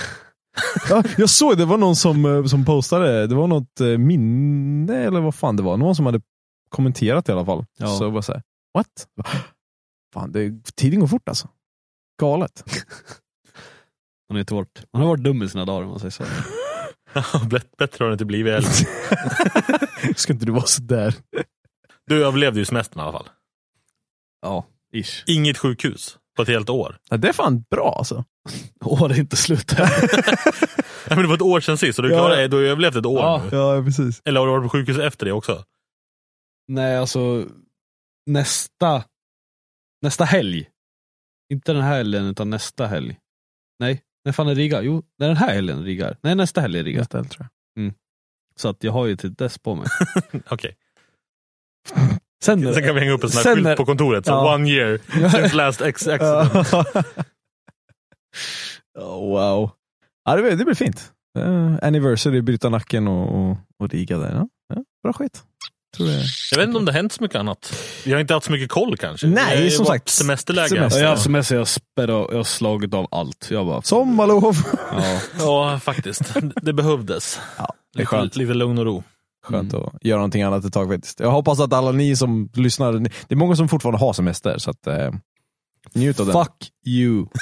[0.89, 4.97] Ja, jag såg det var någon som, eh, som postade, det var något eh, minne
[4.97, 5.77] eller vad fan det var.
[5.77, 6.21] Någon som hade
[6.69, 7.65] kommenterat i alla fall.
[7.77, 7.87] Ja.
[7.87, 8.41] Så jag bara så här,
[8.73, 9.07] what?
[10.13, 11.49] Fan, det, tiden går fort alltså.
[12.21, 12.63] Galet.
[14.29, 16.23] Man, har varit, man har varit dum i sina dagar om man säger så.
[17.49, 18.63] Bättre bättre har det inte blivit än.
[20.15, 21.15] Ska inte du vara så där?
[22.07, 23.29] Du överlevde ju semestern i alla fall.
[24.41, 25.23] Ja, ish.
[25.27, 26.97] Inget sjukhus på ett helt år.
[27.09, 28.25] Ja, det är fan bra alltså.
[28.85, 29.87] År är inte slut än.
[31.09, 32.47] Ja, men det var ett år sedan sist, så du, Ja.
[32.47, 33.41] du har överlevt ett år Ja.
[33.51, 33.57] nu.
[33.57, 34.21] Ja, precis.
[34.25, 35.63] Eller har du varit på sjukhus efter det också?
[36.67, 37.45] Nej, alltså
[38.25, 39.03] nästa,
[40.01, 40.69] nästa helg.
[41.53, 43.17] Inte den här helgen, utan nästa helg.
[43.79, 44.81] Nej, när fan är Riga?
[44.81, 46.17] Jo, det är den här helgen Riga är.
[46.23, 46.99] Nej, nästa helg är Riga.
[46.99, 47.93] Nästa helg, tror jag.
[48.55, 49.87] Så att jag har ju till dess på mig.
[50.49, 50.75] Okej.
[52.43, 54.25] Sen, Sen kan vi hänga upp en sån här skylt på kontoret.
[54.25, 54.55] Så Ja.
[54.55, 56.73] one year since last ex accident.
[58.99, 59.71] oh, wow.
[60.25, 61.11] Ja, det, blir, det blir fint.
[61.39, 64.31] Uh, anniversary, bryta nacken och, och, och Riga där.
[64.31, 65.43] Ja, ja, bra skit.
[65.97, 66.23] Tror det.
[66.51, 67.73] Jag vet inte om det har hänt så mycket annat.
[68.05, 69.27] Vi har inte haft så mycket koll kanske.
[69.27, 70.69] Nej, som sagt, Semesterläge.
[70.69, 70.99] semester.
[70.99, 73.47] Ja, jag har haft semester, jag har spärrat, jag har slagit av allt.
[73.51, 74.57] Jag bara, Sommarlov!
[74.91, 75.19] ja.
[75.39, 76.33] Ja, faktiskt.
[76.61, 77.39] Det behövdes.
[77.57, 78.23] Ja, det är skönt.
[78.23, 79.03] Lite, lite lugn och ro.
[79.43, 81.19] Skönt att göra någonting annat ett tag faktiskt.
[81.19, 84.71] Jag hoppas att alla ni som lyssnar, det är många som fortfarande har semester, så
[84.71, 85.11] att eh,
[85.93, 86.33] njut av den.
[86.33, 87.25] Fuck you.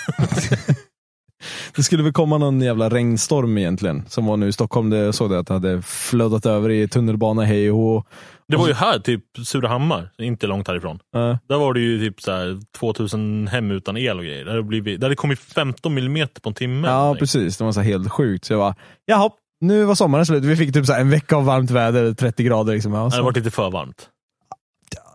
[1.76, 4.90] Det skulle väl komma någon jävla regnstorm egentligen, som var nu i Stockholm.
[4.90, 8.08] Det, jag såg det att det hade flödat över i tunnelbana, hej och.
[8.48, 11.00] Det var ju här, typ Surahammar, inte långt härifrån.
[11.16, 14.46] Eh, Där var det ju typ så här 2000 hem utan el och grejer.
[14.46, 16.88] Där hade, blivit, där hade det kommit 15 millimeter på en timme.
[16.88, 17.58] Ja, precis.
[17.58, 18.46] Det var så helt sjukt.
[18.46, 18.76] Så jag bara,
[19.06, 19.30] jaha,
[19.62, 20.44] nu var sommaren slut.
[20.44, 22.74] Vi fick typ så en vecka av varmt väder, 30 grader.
[22.74, 22.94] Liksom.
[22.94, 23.24] Ja, Det så.
[23.24, 24.10] varit lite för varmt.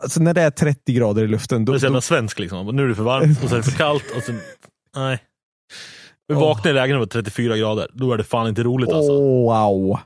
[0.03, 2.39] Alltså, när det är 30 grader i luften, Det då, är så då, jävla svensk
[2.39, 2.67] liksom.
[2.77, 4.05] Nu är det för varmt och så är det för kallt.
[4.17, 4.41] Och sen,
[4.97, 5.19] nej.
[6.29, 7.89] Vi vaknade i lägenheten på 34 grader.
[7.93, 9.13] Då är det fan inte roligt alltså.
[9.13, 9.99] Åh, wow.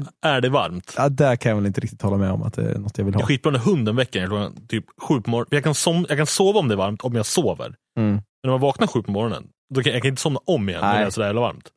[0.00, 0.94] då är det varmt.
[0.96, 3.04] Ja, där kan jag väl inte riktigt hålla med om att det är något jag
[3.04, 3.26] vill Det är ha.
[3.26, 5.48] skitbra när hunden väcker en klockan typ sju på morgonen.
[5.50, 7.74] Jag kan, som, jag kan sova om det är varmt om jag sover.
[7.98, 8.12] Mm.
[8.12, 9.44] Men när man vaknar sju på morgonen,
[9.74, 11.68] då kan jag kan inte somna om igen när det är sådär jävla varmt.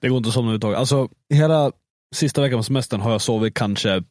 [0.00, 0.78] Det går inte att somna överhuvudtaget.
[0.78, 1.72] Alltså, hela
[2.14, 4.02] sista veckan på semestern har jag sovit kanske en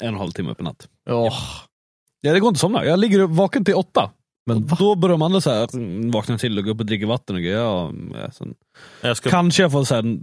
[0.00, 0.88] och en halv timme per natt.
[1.10, 1.34] Åh,
[2.20, 2.84] Ja, det går inte att somna.
[2.84, 4.10] Jag ligger vaken till åtta.
[4.46, 6.80] Men Och då börjar de andra så här, att, mm, vakna till och gå upp
[6.80, 7.56] och dricka vatten och grejer.
[7.58, 8.54] Ja, ja, sen,
[9.00, 10.18] Jag ska, Kanske jag får så här,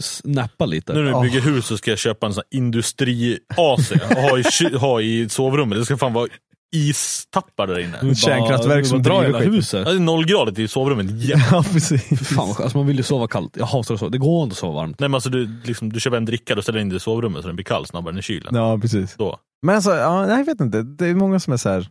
[0.00, 0.92] snappa lite.
[0.92, 4.38] nu när vi bygger hus så ska jag köpa en sån här industri-AC och ha
[4.38, 5.78] i, ha i sovrummet.
[5.78, 6.28] Det ska fan vara
[6.74, 7.98] istappar där inne.
[7.98, 8.14] Mm.
[8.14, 9.54] kärnkraftverk som drar hela skiten.
[9.54, 9.82] huset.
[9.86, 11.06] Ja, det är nollgradigt i sovrummet.
[11.24, 11.38] Ja.
[11.50, 12.28] ja, precis.
[12.28, 13.56] Fan, vad alltså, man vill ju sova kallt.
[13.56, 14.10] Jag hatar att sova.
[14.10, 15.00] Det går inte att sova varmt.
[15.00, 17.42] Nej, men alltså, du, liksom, du köper en dricka och ställer in det i sovrummet
[17.42, 18.54] så den blir kall snabbare än i kylen.
[18.54, 19.14] Ja, precis.
[19.18, 19.38] Då.
[19.66, 20.82] Men alltså, ja, jag vet inte.
[20.82, 21.86] Det är många som är så här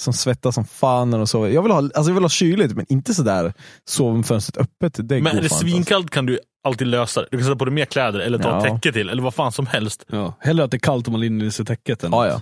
[0.00, 1.48] som svettas som fan när de sover.
[1.48, 3.52] Jag vill ha, alltså jag vill ha kyligt, men inte sådär
[3.88, 5.08] sova med fönstret öppet.
[5.08, 7.28] Det Men går är det inte, svinkallt kan du alltid lösa det.
[7.30, 8.66] Du kan sätta på dig mer kläder eller ta Ja.
[8.66, 10.04] ett täcke till eller vad fan som helst.
[10.10, 10.34] Ja.
[10.40, 12.40] Hellre att det är kallt om man linjer sig täcket än Ja, ja.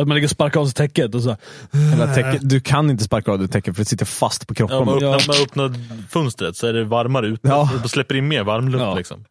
[0.00, 1.36] Att man ligger och sparkar av sig täcket och så.
[1.92, 4.76] Eller täcke, du kan inte sparka av dig täcket för det sitter fast på kroppen.
[4.78, 5.18] Ja, man, öppnar, Ja.
[5.54, 5.74] man öppnar
[6.08, 7.48] fönstret så är det varmare ute.
[7.48, 7.70] Ja.
[7.84, 8.82] Och släpper in mer varmluft.
[8.84, 8.94] Ja.
[8.94, 9.24] Liksom.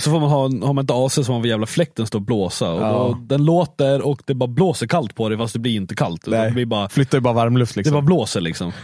[0.00, 2.22] Så får man ha, har man inte AC så får man jävla fläkten stå och
[2.22, 2.70] blåsa.
[2.72, 2.92] Och Ja.
[2.92, 6.26] då, den låter och det bara blåser kallt på det fast det blir inte kallt.
[6.26, 6.46] Nej.
[6.46, 7.92] Det, blir bara, Flyttar ju bara varmluft det liksom.
[7.94, 8.72] bara blåser liksom.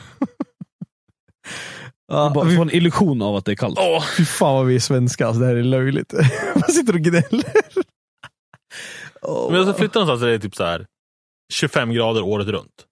[2.13, 3.79] ja, bara fy, få en illusion av att det är kallt.
[4.17, 6.13] fy fan vad vi är svenska, alltså, det här är löjligt.
[6.55, 7.45] Man sitter och gnäller.
[9.25, 9.47] Åh.
[9.51, 10.87] Men jag ska flytta någonstans där det är typ så här
[11.53, 12.85] 25 grader året runt.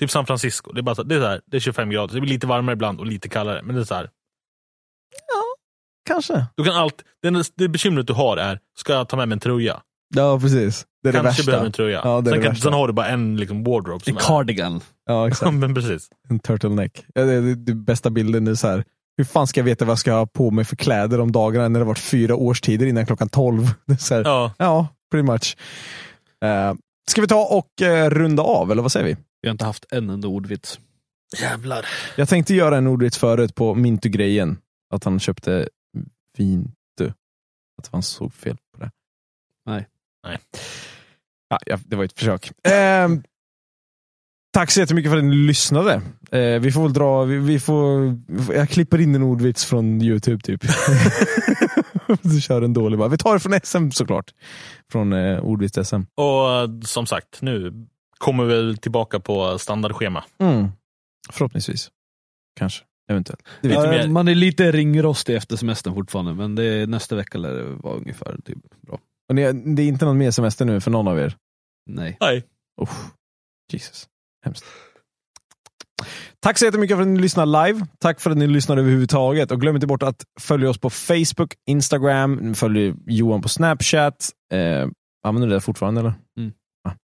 [0.00, 0.72] Typ San Francisco.
[0.72, 2.14] Det är, bara så, det är, så här, det är 25 grader.
[2.14, 3.62] Det blir lite varmare ibland och lite kallare.
[3.62, 4.10] Men det är så här.
[6.08, 6.46] Kanske.
[6.56, 9.40] Du kan allt, det, det bekymret du har är, ska jag ta med mig en
[9.40, 9.82] tröja?
[10.14, 10.86] Ja, precis.
[11.02, 11.66] Det är det Kanske behöver värsta.
[11.66, 12.00] en tröja.
[12.04, 14.04] Ja, det sen, det kan, sen har du bara en liksom, wardrobe.
[14.06, 14.80] En är, cardigan.
[15.06, 15.54] Ja, Ja, exakt.
[15.54, 16.08] men precis.
[16.28, 17.04] En turtleneck.
[17.14, 18.84] Ja, det är det, det bästa bilden är så här.
[19.16, 21.68] Hur fan ska jag veta vad jag ska ha på mig för kläder om dagarna
[21.68, 23.62] när det har varit fyra årstider innan klockan tolv?
[23.86, 24.52] Det är så här, ja.
[24.58, 24.88] Ja.
[25.12, 25.56] Pretty much.
[26.44, 26.74] Uh,
[27.10, 29.16] ska vi ta och eh, runda av, eller vad säger vi?
[29.42, 30.80] Vi har inte haft en enda ordvits.
[31.40, 31.86] Jävlar.
[32.16, 34.58] Jag tänkte göra en ordvits förut på Mintu-grejen.
[34.94, 35.68] Att han köpte
[36.38, 37.12] Vintu.
[37.78, 38.90] Att han såg fel på det.
[39.66, 39.88] Nej.
[40.26, 40.38] Nej.
[41.48, 42.52] Ja, ja, det var ett försök.
[42.62, 43.22] Ehm,
[44.52, 46.02] tack så jättemycket för att ni lyssnade.
[46.32, 48.16] Eh, vi får väl dra, vi, vi får,
[48.54, 50.62] jag klipper in en ordvits från Youtube typ.
[52.22, 53.08] du kör en dålig bara.
[53.08, 54.30] Vi tar det från SM såklart.
[54.92, 56.06] Från eh, ordvits-SM.
[56.14, 57.86] Och som sagt, nu
[58.18, 60.24] kommer vi väl tillbaka på standardschema.
[60.38, 60.68] Mm.
[61.30, 61.90] Förhoppningsvis.
[62.58, 62.84] Kanske.
[63.10, 63.42] Eventuellt.
[63.62, 67.64] Mer- man är lite ringrostig efter semestern fortfarande, men det är, nästa vecka lär det
[67.64, 68.98] vara ungefär typ, bra.
[69.28, 71.36] Och ni, det är inte någon mer semester nu för någon av er?
[71.90, 72.16] Nej.
[72.20, 72.44] Nej.
[72.82, 72.90] Usch.
[73.72, 74.08] Jesus.
[74.44, 74.64] Hemskt.
[76.40, 77.86] Tack så jättemycket för att ni lyssnar live.
[77.98, 79.50] Tack för att ni lyssnar överhuvudtaget.
[79.50, 84.30] Och glöm inte bort att följa oss på Facebook, Instagram, följ Johan på Snapchat.
[84.52, 84.88] Eh,
[85.24, 86.14] använder du det fortfarande eller?
[86.38, 86.52] Mm.
[86.84, 86.96] Ja.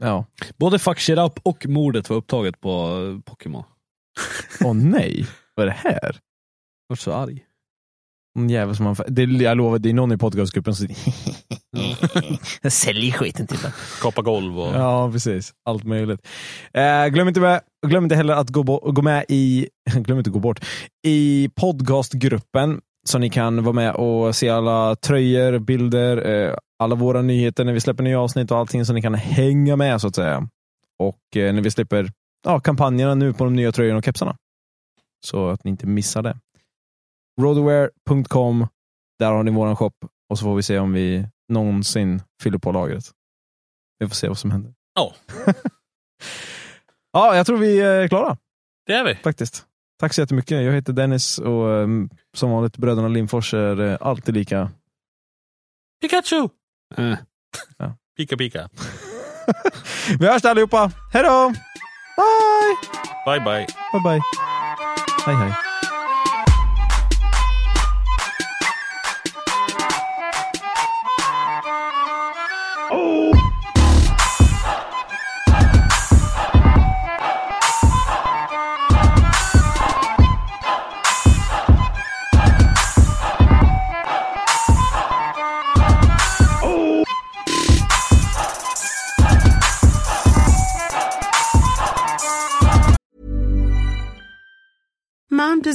[0.00, 0.24] Ja.
[0.56, 3.64] Både Fuck Shit Up och mordet var upptaget på Pokémon.
[4.64, 6.20] Åh nej, vad är det här?
[6.88, 7.44] Jag var så arg.
[8.38, 10.88] En jävel som man, det, jag lovar, det är någon i podcastgruppen som
[12.70, 13.72] säljer skiten till den.
[14.02, 14.74] Kapa golv och...
[14.74, 15.52] Ja, precis.
[15.64, 16.26] Allt möjligt.
[16.72, 20.30] Eh, glöm, inte med, glöm inte heller att gå, bo, gå med i, glöm inte
[20.30, 20.64] att gå bort,
[21.06, 27.22] i podcastgruppen så ni kan vara med och se alla tröjor, bilder, eh, alla våra
[27.22, 30.14] nyheter när vi släpper nya avsnitt och allting så ni kan hänga med så att
[30.14, 30.48] säga.
[30.98, 32.10] Och eh, när vi släpper
[32.44, 34.36] ja, kampanjerna nu på de nya tröjorna och kepsarna.
[35.26, 36.36] Så att ni inte missar det.
[37.40, 38.66] Roadaware.com,
[39.18, 39.92] där har ni våran shop
[40.30, 43.04] och så får vi se om vi någonsin fyller på lagret.
[43.98, 44.74] Vi får se vad som händer.
[44.94, 45.14] Ja.
[47.12, 48.36] ja, jag tror vi är klara
[48.86, 49.14] Det är vi.
[49.14, 49.66] faktiskt.
[50.00, 50.62] Tack så jättemycket.
[50.64, 54.70] Jag heter Dennis och um, som vanligt bröderna Lindfors är uh, alltid lika.
[56.00, 56.48] Pikachu!
[56.96, 57.18] Eh.
[58.16, 58.68] Pika pika.
[60.18, 60.92] vi hörs där allihopa.
[61.12, 61.48] Hej då!
[62.16, 62.76] Bye!
[63.26, 63.66] Bye bye.
[63.92, 64.20] Bye bye.
[65.26, 65.69] Hej hej.
[95.60, 95.69] welcome to